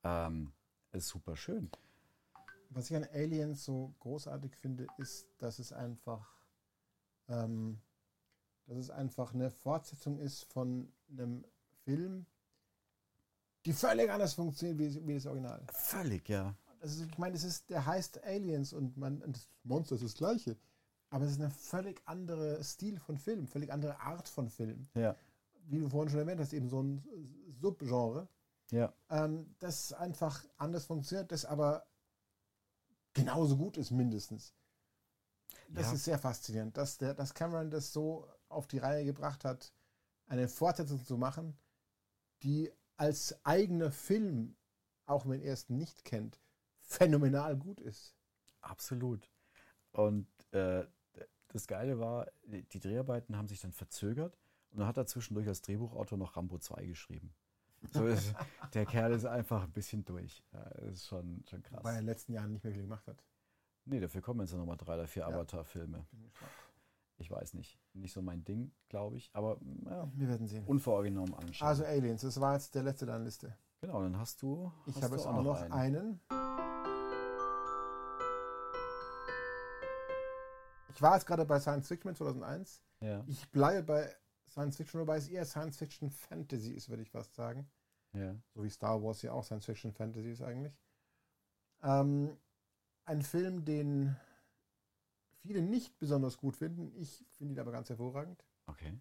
[0.03, 0.53] Ähm,
[0.93, 1.71] ist super schön.
[2.71, 6.37] was ich an Aliens so großartig finde, ist, dass es einfach,
[7.29, 7.81] ähm,
[8.71, 11.45] dass es einfach eine Fortsetzung ist von einem
[11.85, 12.25] Film,
[13.67, 15.61] die völlig anders funktioniert wie, wie das Original.
[15.73, 16.55] Völlig, ja.
[16.81, 20.15] Ist, ich meine, es ist, der heißt Aliens und man, und das Monster ist das
[20.15, 20.57] gleiche.
[21.11, 24.89] Aber es ist eine völlig andere Stil von Film, völlig andere Art von Film.
[24.95, 25.17] Ja.
[25.67, 27.05] Wie du vorhin schon erwähnt hast, eben so ein
[27.61, 28.29] Subgenre,
[28.71, 28.95] Ja.
[29.11, 31.85] ähm, das einfach anders funktioniert, das aber
[33.15, 34.55] genauso gut ist, mindestens.
[35.69, 35.93] Das Ja.
[35.95, 39.73] ist sehr faszinierend, dass, der, dass Cameron das so auf die Reihe gebracht hat,
[40.27, 41.59] eine Fortsetzung zu machen,
[42.43, 44.57] die als eigener Film,
[45.07, 46.41] auch wenn den ersten nicht kennt,
[46.81, 48.15] phänomenal gut ist.
[48.61, 49.31] Absolut.
[49.93, 50.85] Und äh,
[51.49, 54.39] das Geile war, die Dreharbeiten haben sich dann verzögert
[54.71, 57.35] und dann hat er zwischendurch als Drehbuchautor noch Rambo 2 geschrieben.
[57.93, 58.35] So ist,
[58.75, 60.45] der Kerl ist einfach ein bisschen durch.
[60.53, 61.83] Ja, das ist schon, schon krass.
[61.83, 63.25] Weil er in den letzten Jahren nicht mehr viel gemacht hat.
[63.87, 65.29] Nee, dafür kommen jetzt noch mal drei oder vier Ja.
[65.29, 66.07] Avatar-Filme.
[66.11, 66.53] Bin gespannt.
[67.21, 67.79] Ich weiß nicht.
[67.93, 69.31] Nicht so mein Ding, glaube ich.
[69.35, 70.65] Aber ja, Wir werden sehen.
[70.67, 71.69] unvorgenommen anschauen.
[71.69, 73.55] Also Aliens, das war jetzt der letzte deiner Liste.
[73.81, 74.73] genau, dann hast du.
[74.87, 76.21] Ich hast habe du jetzt auch noch einen.
[80.95, 82.83] Ich war jetzt gerade bei Science Fiction 2001.
[83.01, 84.15] Ja, Ich bleibe bei
[84.49, 87.71] Science Fiction, wobei es eher Science Fiction Fantasy ist, würde ich fast sagen.
[88.13, 88.35] ja.
[88.55, 90.75] So wie Star Wars ja auch Science Fiction Fantasy ist eigentlich.
[91.83, 92.37] Ähm,
[93.05, 94.17] ein Film, den
[95.41, 96.93] viele nicht besonders gut finden.
[96.97, 98.45] Ich finde ihn aber ganz hervorragend.
[98.67, 98.93] Okay.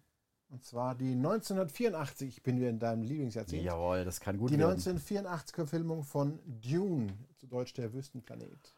[0.48, 3.62] Und zwar die 1984, ich bin wieder in deinem Lieblingsjahrzehnt.
[3.62, 4.80] Jawohl, das kann gut die werden.
[4.80, 8.74] 1984er-Filmung von Dune, zu Deutsch der Wüstenplanet.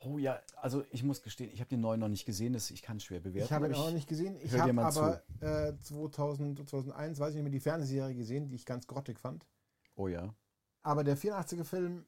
[0.00, 2.82] Oh ja, also ich muss gestehen, ich habe den neuen noch nicht gesehen, das, ich
[2.82, 3.46] kann es schwer bewerten.
[3.46, 4.36] ich habe ihn auch noch nicht gesehen.
[4.42, 8.66] Ich habe aber äh, 2000, 2001, weiß ich nicht mehr, die Fernsehserie gesehen, die ich
[8.66, 9.46] ganz grottig fand.
[9.94, 10.34] Oh ja.
[10.82, 12.06] Aber der 84er Film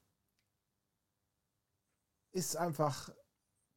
[2.33, 3.11] ist einfach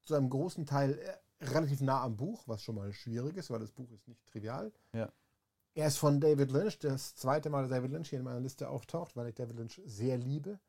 [0.06, 3.60] zu einem großen Teil äh, relativ nah am Buch, was schon mal schwierig ist, weil
[3.60, 4.72] das Buch ist nicht trivial.
[4.94, 5.12] Ja.
[5.76, 8.70] Er ist von David Lynch, das zweite Mal, dass David Lynch hier in meiner Liste
[8.70, 10.60] auftaucht, weil ich David Lynch sehr liebe.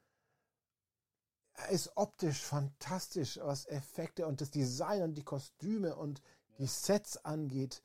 [1.57, 6.23] Er ist optisch fantastisch, was Effekte und das Design und die Kostüme und
[6.59, 7.83] die Sets angeht.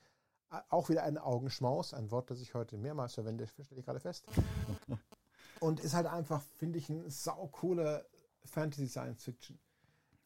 [0.52, 4.00] Äh, Auch wieder ein Augenschmaus, ein Wort, das ich heute mehrmals verwende, stelle ich gerade
[4.00, 4.26] fest.
[5.60, 8.06] Und ist halt einfach, finde ich, ein saucooler
[8.46, 9.60] Fantasy Science Fiction.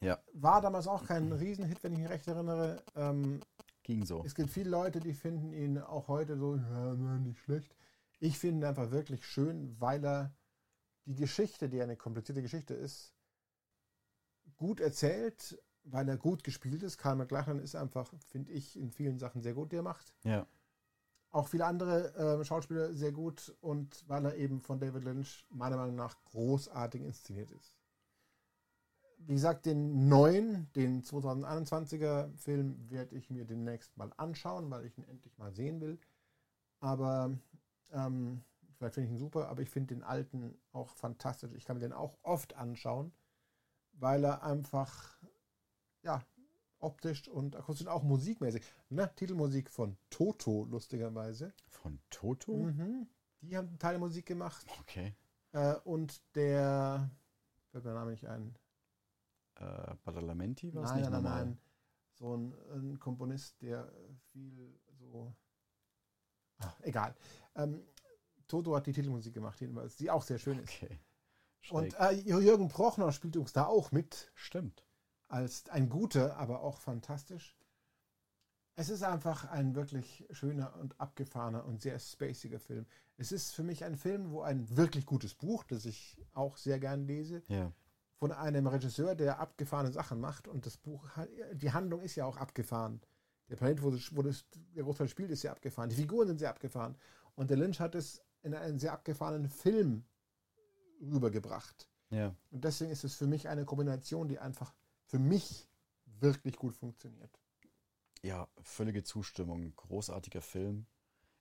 [0.04, 2.82] Ja, War damals auch kein Riesenhit, wenn ich mich recht erinnere.
[2.94, 3.40] Ähm,
[3.82, 4.22] ging so.
[4.24, 7.74] es gibt viele Leute, die finden ihn auch heute so, ja, nicht schlecht.
[8.18, 10.34] Ich finde ihn einfach wirklich schön, weil er
[11.04, 13.14] die Geschichte, die eine komplizierte Geschichte ist,
[14.56, 16.98] gut erzählt, weil er gut gespielt ist.
[16.98, 20.14] Karl McLachlan ist einfach, finde ich, in vielen Sachen sehr gut, die er macht.
[20.24, 20.46] Ja.
[21.30, 25.76] Auch viele andere äh, Schauspieler sehr gut und weil er eben von David Lynch meiner
[25.76, 27.76] Meinung nach großartig inszeniert ist.
[29.26, 34.98] Wie gesagt, den neuen, den 2021er Film werde ich mir demnächst mal anschauen, weil ich
[34.98, 35.98] ihn endlich mal sehen will.
[36.80, 37.36] Aber
[37.92, 38.44] ähm,
[38.76, 41.52] vielleicht finde ich ihn super, aber ich finde den alten auch fantastisch.
[41.54, 43.12] Ich kann mir den auch oft anschauen,
[43.92, 45.18] weil er einfach,
[46.02, 46.22] ja,
[46.78, 48.62] optisch und akustisch auch musikmäßig.
[48.90, 49.10] Ne?
[49.16, 51.54] Titelmusik von Toto, lustigerweise.
[51.68, 52.52] Von Toto?
[52.52, 53.08] Mhm.
[53.40, 54.66] Die haben einen Teil der Musik gemacht.
[54.80, 55.14] Okay.
[55.52, 57.10] Äh, und der,
[57.70, 58.54] fällt mir der Name nicht ein.
[59.56, 61.44] Äh, Badalamenti war es Nein, nicht nein, nein, normal?
[61.46, 61.58] nein.
[62.14, 63.92] So ein, ein Komponist, der
[64.32, 65.34] viel so.
[66.58, 67.14] Ach, egal.
[67.56, 67.82] Ähm,
[68.46, 70.72] Toto hat die Titelmusik gemacht, jedenfalls, die auch sehr schön ist.
[70.82, 71.00] Okay.
[71.70, 74.86] Und äh, Jürgen Prochner spielt uns da auch mit, Stimmt.
[75.28, 77.56] als ein guter, aber auch fantastisch.
[78.76, 82.86] Es ist einfach ein wirklich schöner und abgefahrener und sehr spaciger Film.
[83.16, 86.78] Es ist für mich ein Film, wo ein wirklich gutes Buch, das ich auch sehr
[86.80, 87.72] gern lese, Ja.
[88.16, 90.48] Von einem Regisseur, der abgefahrene Sachen macht.
[90.48, 91.08] Und das Buch,
[91.52, 93.00] die Handlung ist ja auch abgefahren.
[93.48, 95.90] Der Planet, wo, das, wo das, der Großteil spielt, ist sehr abgefahren.
[95.90, 96.96] Die Figuren sind sehr abgefahren.
[97.34, 100.04] Und der Lynch hat es in einen sehr abgefahrenen Film
[101.00, 101.88] rübergebracht.
[102.10, 102.34] Ja.
[102.50, 104.72] Und deswegen ist es für mich eine Kombination, die einfach
[105.06, 105.68] für mich
[106.20, 107.38] wirklich gut funktioniert.
[108.22, 109.74] Ja, völlige Zustimmung.
[109.76, 110.86] Großartiger Film.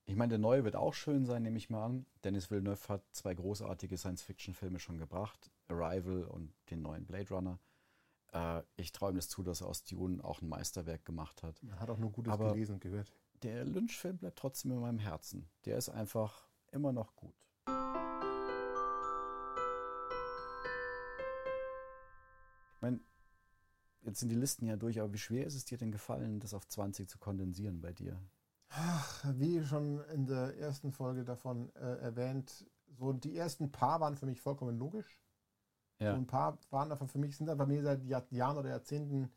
[0.05, 2.05] Ich meine, der neue wird auch schön sein, nehme ich mal an.
[2.23, 5.49] Dennis Villeneuve hat zwei großartige Science-Fiction-Filme schon gebracht.
[5.67, 7.59] Arrival und den neuen Blade Runner.
[8.33, 11.61] Äh, ich ihm das zu, dass er aus Dune auch ein Meisterwerk gemacht hat.
[11.63, 13.13] Man hat auch nur Gutes Aber- gelesen und gehört.
[13.43, 15.49] Der Lynch-Film bleibt trotzdem in meinem Herzen.
[15.65, 17.35] Der ist einfach immer noch gut.
[22.75, 22.99] Ich meine,
[24.01, 26.53] jetzt sind die Listen ja durch, aber wie schwer ist es dir denn gefallen, das
[26.53, 28.19] auf 20 zu kondensieren bei dir?
[28.69, 32.65] Ach, wie schon in der ersten Folge davon äh, erwähnt,
[32.97, 35.19] so die ersten paar waren für mich vollkommen logisch.
[35.99, 39.31] So ein paar waren einfach für mich, sind einfach mir seit Jahr, Jahren oder Jahrzehnten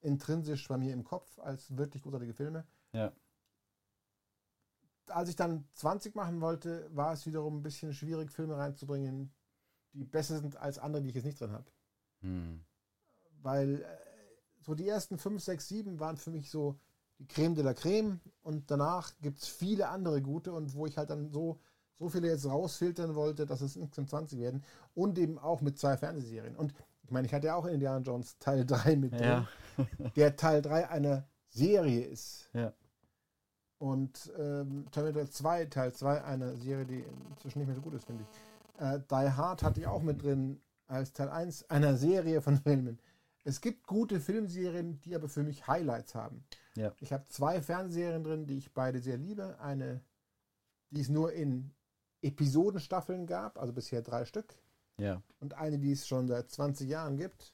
[0.00, 2.66] intrinsisch bei mir im Kopf als wirklich großartige Filme.
[2.92, 3.12] Ja.
[5.06, 9.32] Als ich dann 20 machen wollte, war es wiederum ein bisschen schwierig, Filme reinzubringen,
[9.92, 11.70] die besser sind als andere, die ich jetzt nicht drin habe.
[12.20, 12.64] Hm.
[13.42, 13.86] Weil äh,
[14.60, 16.78] so die ersten 5, 6, 7 waren für mich so
[17.18, 20.96] die Creme de la Creme und danach gibt es viele andere gute und wo ich
[20.96, 21.60] halt dann so,
[21.98, 24.64] so viele jetzt rausfiltern wollte, dass es insgesamt 20 werden
[24.94, 26.56] und eben auch mit zwei Fernsehserien.
[26.56, 26.74] Und
[27.04, 29.46] ich meine, ich hatte ja auch in Indiana Jones Teil 3 mit drin, Ja.
[30.16, 32.48] der Teil 3 einer Serie ist.
[32.54, 32.72] Ja.
[33.78, 38.04] Und ähm, Terminator 2, Teil 2 einer Serie, die inzwischen nicht mehr so gut ist,
[38.06, 38.80] finde ich.
[38.80, 42.98] Äh, Die Hard hatte ich auch mit drin als Teil 1 einer Serie von Filmen.
[43.44, 46.44] Es gibt gute Filmserien, die aber für mich Highlights haben.
[46.76, 46.92] Ja.
[47.00, 49.58] Ich habe zwei Fernsehserien drin, die ich beide sehr liebe.
[49.58, 50.00] Eine,
[50.90, 51.72] die es nur in
[52.22, 54.54] Episodenstaffeln gab, also bisher drei Stück.
[54.98, 55.22] Ja.
[55.40, 57.52] Und eine, die es schon seit 20 Jahren gibt.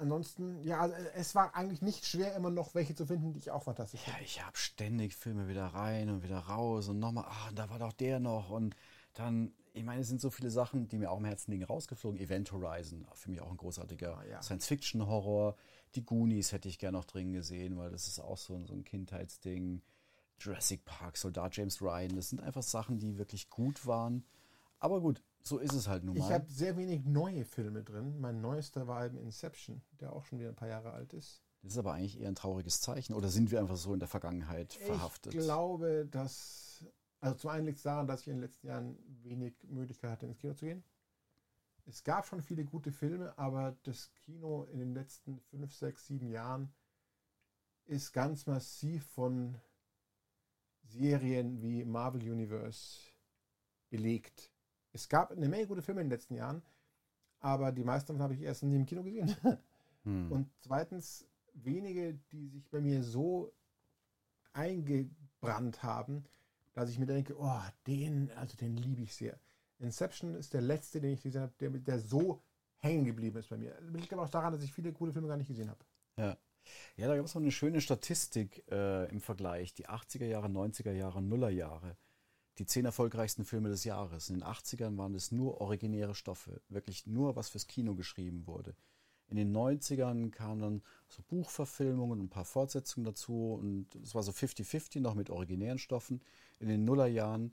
[0.00, 3.50] Ansonsten, ja, also es war eigentlich nicht schwer, immer noch welche zu finden, die ich
[3.50, 4.22] auch fantastisch Ja, finde.
[4.22, 7.92] ich habe ständig Filme wieder rein und wieder raus und nochmal, ah, da war doch
[7.92, 8.76] der noch und
[9.14, 12.20] dann, ich meine, es sind so viele Sachen, die mir auch im Herzen liegen, rausgeflogen.
[12.20, 14.42] Event Horizon, für mich auch ein großartiger Ah, ja.
[14.42, 15.56] Science-Fiction-Horror.
[15.96, 18.84] Die Goonies hätte ich gerne noch drin gesehen, weil das ist auch so, so ein
[18.84, 19.82] Kindheitsding.
[20.40, 24.24] Jurassic Park, Soldat James Ryan, das sind einfach Sachen, die wirklich gut waren.
[24.78, 26.34] Aber gut, so ist es halt nun Ich mal.
[26.34, 28.20] habe sehr wenig neue Filme drin.
[28.20, 31.42] Mein neuester war eben Inception, der auch schon wieder ein paar Jahre alt ist.
[31.62, 33.14] Das ist aber eigentlich eher ein trauriges Zeichen.
[33.14, 35.34] Oder sind wir einfach so in der Vergangenheit verhaftet?
[35.34, 36.84] Ich glaube, dass.
[37.20, 40.26] Also zum einen liegt es daran, dass ich in den letzten Jahren wenig Möglichkeit hatte,
[40.26, 40.84] ins Kino zu gehen.
[41.84, 46.28] Es gab schon viele gute Filme, aber das Kino in den letzten fünf, sechs, sieben
[46.28, 46.72] Jahren
[47.86, 49.58] ist ganz massiv von
[50.88, 53.10] Serien wie Marvel Universe
[53.90, 54.50] belegt.
[54.92, 56.62] Es gab eine Menge gute Filme in den letzten Jahren,
[57.40, 59.34] aber die meisten davon habe ich erst nie im Kino gesehen.
[60.04, 60.30] Hm.
[60.30, 63.52] Und zweitens, wenige, die sich bei mir so
[64.52, 66.24] eingebrannt haben,
[66.72, 69.38] dass ich mir denke, oh, den, also den liebe ich sehr.
[69.80, 72.42] Inception ist der letzte, den ich gesehen habe, der, der so
[72.76, 73.74] hängen geblieben ist bei mir.
[73.74, 75.84] Das liegt aber auch daran, dass ich viele coole Filme gar nicht gesehen habe.
[76.16, 76.36] Ja.
[76.96, 79.74] Ja, da gab es noch eine schöne Statistik äh, im Vergleich.
[79.74, 81.96] Die 80er Jahre, 90er Jahre, Nuller Jahre.
[82.58, 84.30] Die zehn erfolgreichsten Filme des Jahres.
[84.30, 86.60] In den 80ern waren es nur originäre Stoffe.
[86.68, 88.74] Wirklich nur, was fürs Kino geschrieben wurde.
[89.28, 93.54] In den 90ern kamen dann so Buchverfilmungen und ein paar Fortsetzungen dazu.
[93.54, 96.22] Und es war so 50-50 noch mit originären Stoffen.
[96.58, 97.52] In den Nullerjahren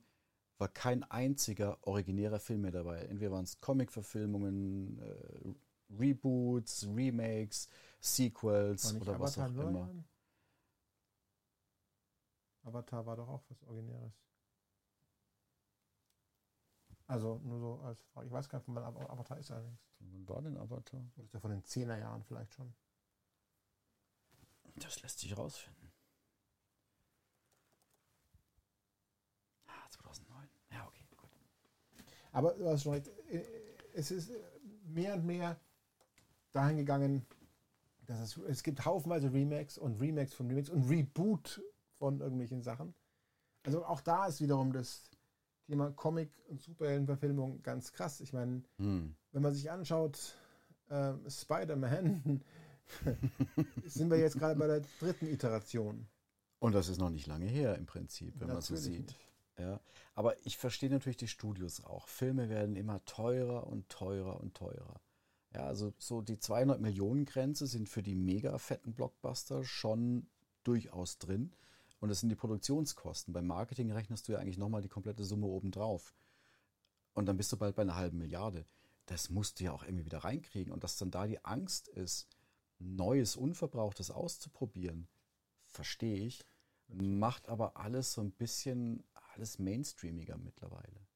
[0.58, 3.00] war kein einziger originärer Film mehr dabei.
[3.02, 5.54] Entweder waren es Comic-Verfilmungen, äh,
[5.90, 7.70] Reboots, Remakes,
[8.00, 9.76] Sequels oder was auch Leuern?
[9.76, 10.06] immer.
[12.64, 14.14] Avatar war doch auch was Originäres.
[17.08, 18.28] Also nur so als Frage.
[18.28, 19.80] Ich weiß gar nicht, von wann Avatar ist allerdings.
[20.00, 21.02] Wann war denn Avatar?
[21.16, 22.74] Oder ist der von den 10er Jahren vielleicht schon?
[24.76, 25.92] Das lässt sich rausfinden.
[29.68, 30.50] Ah, 2009.
[30.72, 31.30] Ja, okay, gut.
[32.32, 33.08] Aber du hast schon recht.
[33.30, 33.46] Äh,
[33.94, 34.44] es ist äh,
[34.86, 35.60] mehr und mehr
[36.56, 37.26] dahin gegangen,
[38.06, 41.62] dass es, es gibt haufenweise Remakes und Remakes von Remakes und Reboot
[41.98, 42.94] von irgendwelchen Sachen.
[43.64, 45.10] Also auch da ist wiederum das
[45.66, 48.22] Thema Comic- und Superheldenverfilmung ganz krass.
[48.22, 49.16] Ich meine, Hm.
[49.32, 50.36] wenn man sich anschaut,
[50.92, 52.44] ähm, Spider-Man,
[53.86, 56.08] sind wir jetzt gerade bei der dritten Iteration.
[56.60, 59.08] Und das ist noch nicht lange her im Prinzip, wenn man so Natürlich sieht.
[59.08, 59.20] nicht.
[59.58, 59.80] Ja,
[60.14, 62.08] aber ich verstehe natürlich die Studios auch.
[62.08, 65.00] Filme werden immer teurer und teurer und teurer.
[65.56, 70.28] Ja, also so die 200 Millionen Grenze sind für die mega fetten Blockbuster schon
[70.66, 71.56] durchaus drin.
[72.02, 73.34] Und das sind die Produktionskosten.
[73.34, 76.14] Beim Marketing rechnest du ja eigentlich nochmal die komplette Summe obendrauf.
[77.14, 78.66] Und dann bist du bald bei einer halben Milliarde.
[79.06, 80.74] Das musst du ja auch irgendwie wieder reinkriegen.
[80.74, 82.28] Und dass dann da die Angst ist,
[82.78, 85.08] Neues, Unverbrauchtes auszuprobieren,
[85.68, 86.46] verstehe ich.
[86.90, 91.08] Macht aber alles so ein bisschen, alles mainstreamiger mittlerweile.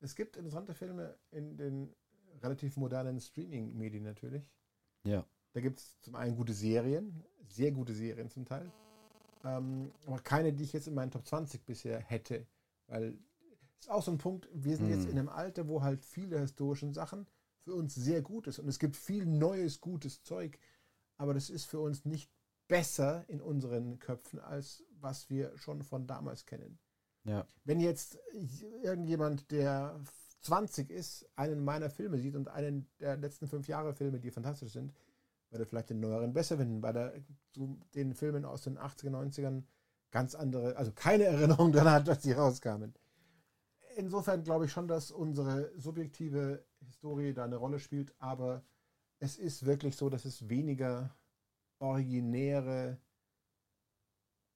[0.00, 1.94] Es gibt interessante Filme in den
[2.42, 4.48] relativ modernen Streaming-Medien natürlich.
[5.04, 5.24] Ja.
[5.52, 8.70] Da gibt es zum einen gute Serien, sehr gute Serien zum Teil.
[9.44, 12.46] Ähm, aber keine, die ich jetzt in meinen Top 20 bisher hätte.
[12.86, 13.18] Weil
[13.78, 15.10] es ist auch so ein Punkt, wir sind jetzt Hm.
[15.10, 17.26] in einem Alter, wo halt viele historischen Sachen
[17.60, 18.58] für uns sehr gut ist.
[18.58, 20.58] Und es gibt viel neues, gutes Zeug.
[21.18, 22.30] Aber das ist für uns nicht
[22.66, 26.78] besser in unseren Köpfen, als was wir schon von damals kennen.
[27.24, 27.46] Ja.
[27.64, 28.18] Wenn jetzt
[28.82, 30.00] irgendjemand, der
[30.44, 34.72] 20 ist, einen meiner Filme sieht und einen der letzten fünf Jahre Filme, die fantastisch
[34.72, 34.92] sind,
[35.50, 37.14] wird er vielleicht den neueren besser finden, weil er
[37.52, 39.62] zu den Filmen aus den 80er, 90ern
[40.10, 42.94] ganz andere, also keine Erinnerung daran hat, dass die rauskamen.
[43.96, 48.62] Insofern glaube ich schon, dass unsere subjektive Historie da eine Rolle spielt, aber
[49.20, 51.16] es ist wirklich so, dass es weniger
[51.78, 52.98] originäre,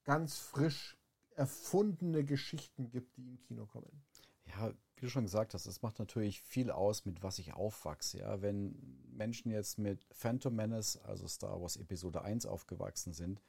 [0.05, 0.99] ganz frisch
[1.31, 4.05] erfundene Geschichten gibt, die im Kino kommen.
[4.47, 8.19] Ja, wie du schon gesagt hast, es macht natürlich viel aus, mit was ich aufwachse.
[8.19, 8.77] Ja, wenn
[9.11, 13.41] Menschen jetzt mit Phantom Menace, also Star Wars Episode 1 aufgewachsen sind,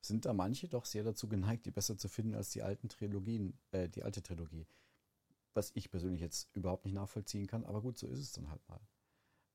[0.00, 3.58] sind da manche doch sehr dazu geneigt, die besser zu finden als die alten Trilogien,
[3.70, 4.66] äh, die alte Trilogie.
[5.54, 8.66] Was ich persönlich jetzt überhaupt nicht nachvollziehen kann, aber gut, so ist es dann halt
[8.68, 8.80] mal.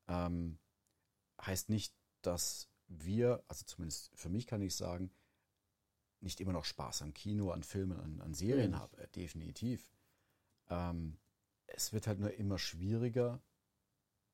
[0.07, 0.59] Ähm,
[1.41, 5.11] heißt nicht, dass wir, also zumindest für mich kann ich sagen,
[6.21, 8.81] nicht immer noch Spaß am Kino, an Filmen, an, an Serien Natürlich.
[8.81, 9.03] habe.
[9.03, 9.89] Äh, definitiv.
[10.69, 11.17] Ähm,
[11.67, 13.41] es wird halt nur immer schwieriger,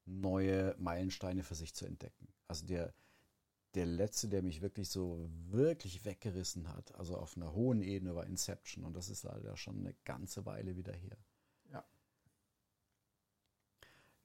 [0.06, 2.28] neue Meilensteine für sich zu entdecken.
[2.48, 2.94] Also der,
[3.76, 8.26] der letzte, der mich wirklich so wirklich weggerissen hat, also auf einer hohen Ebene, war
[8.26, 8.84] Inception.
[8.84, 11.18] Und das ist leider schon eine ganze Weile wieder her.
[11.72, 11.86] Ja.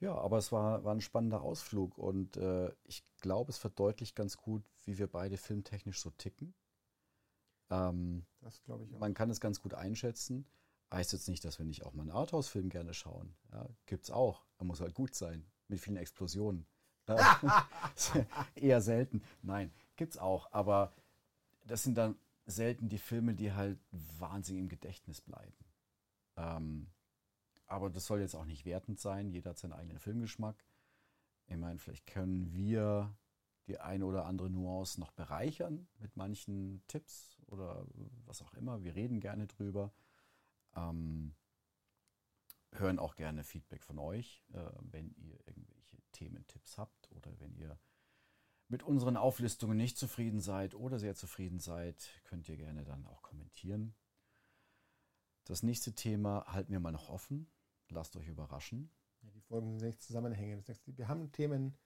[0.01, 4.37] Ja, aber es war, war ein spannender Ausflug und äh, ich glaube, es verdeutlicht ganz
[4.37, 6.55] gut, wie wir beide filmtechnisch so ticken.
[7.71, 9.01] Ähm, Das glaube ich auch.
[9.01, 10.47] man kann es ganz gut einschätzen.
[10.93, 13.35] Heißt jetzt nicht, dass wir nicht auch mal einen Arthouse-Film gerne schauen.
[13.53, 14.45] Ja, gibt's auch.
[14.59, 15.45] Er muss halt gut sein.
[15.69, 16.67] Mit vielen Explosionen.
[18.55, 19.23] Eher selten.
[19.43, 20.53] Nein, gibt's auch.
[20.53, 20.93] Aber
[21.65, 22.17] das sind dann
[22.47, 25.57] selten die Filme, die halt wahnsinnig im Gedächtnis bleiben.
[26.37, 26.89] Ähm,
[27.67, 29.31] aber das soll jetzt auch nicht wertend sein.
[29.31, 30.65] Jeder hat seinen eigenen Filmgeschmack.
[31.49, 33.17] Ich meine, vielleicht können wir
[33.67, 37.85] die eine oder andere Nuance noch bereichern mit manchen Tipps oder
[38.25, 38.85] was auch immer.
[38.85, 39.93] Wir reden gerne drüber.
[40.77, 41.35] Ähm,
[42.73, 47.79] hören auch gerne Feedback von euch, äh, wenn ihr irgendwelche Thementipps habt oder wenn ihr
[48.69, 53.23] mit unseren Auflistungen nicht zufrieden seid oder sehr zufrieden seid, könnt ihr gerne dann auch
[53.23, 53.95] kommentieren.
[55.45, 57.49] Das nächste Thema halten wir mal noch offen.
[57.89, 58.91] Lasst euch überraschen.
[59.23, 60.69] Ja, die Folgen sind nicht zusammenhängend.
[60.87, 61.79] Wir haben Themen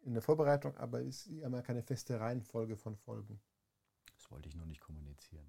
[0.00, 3.40] in der Vorbereitung, aber es ist immer keine feste Reihenfolge von Folgen.
[4.14, 5.48] Das wollte ich nur nicht kommunizieren.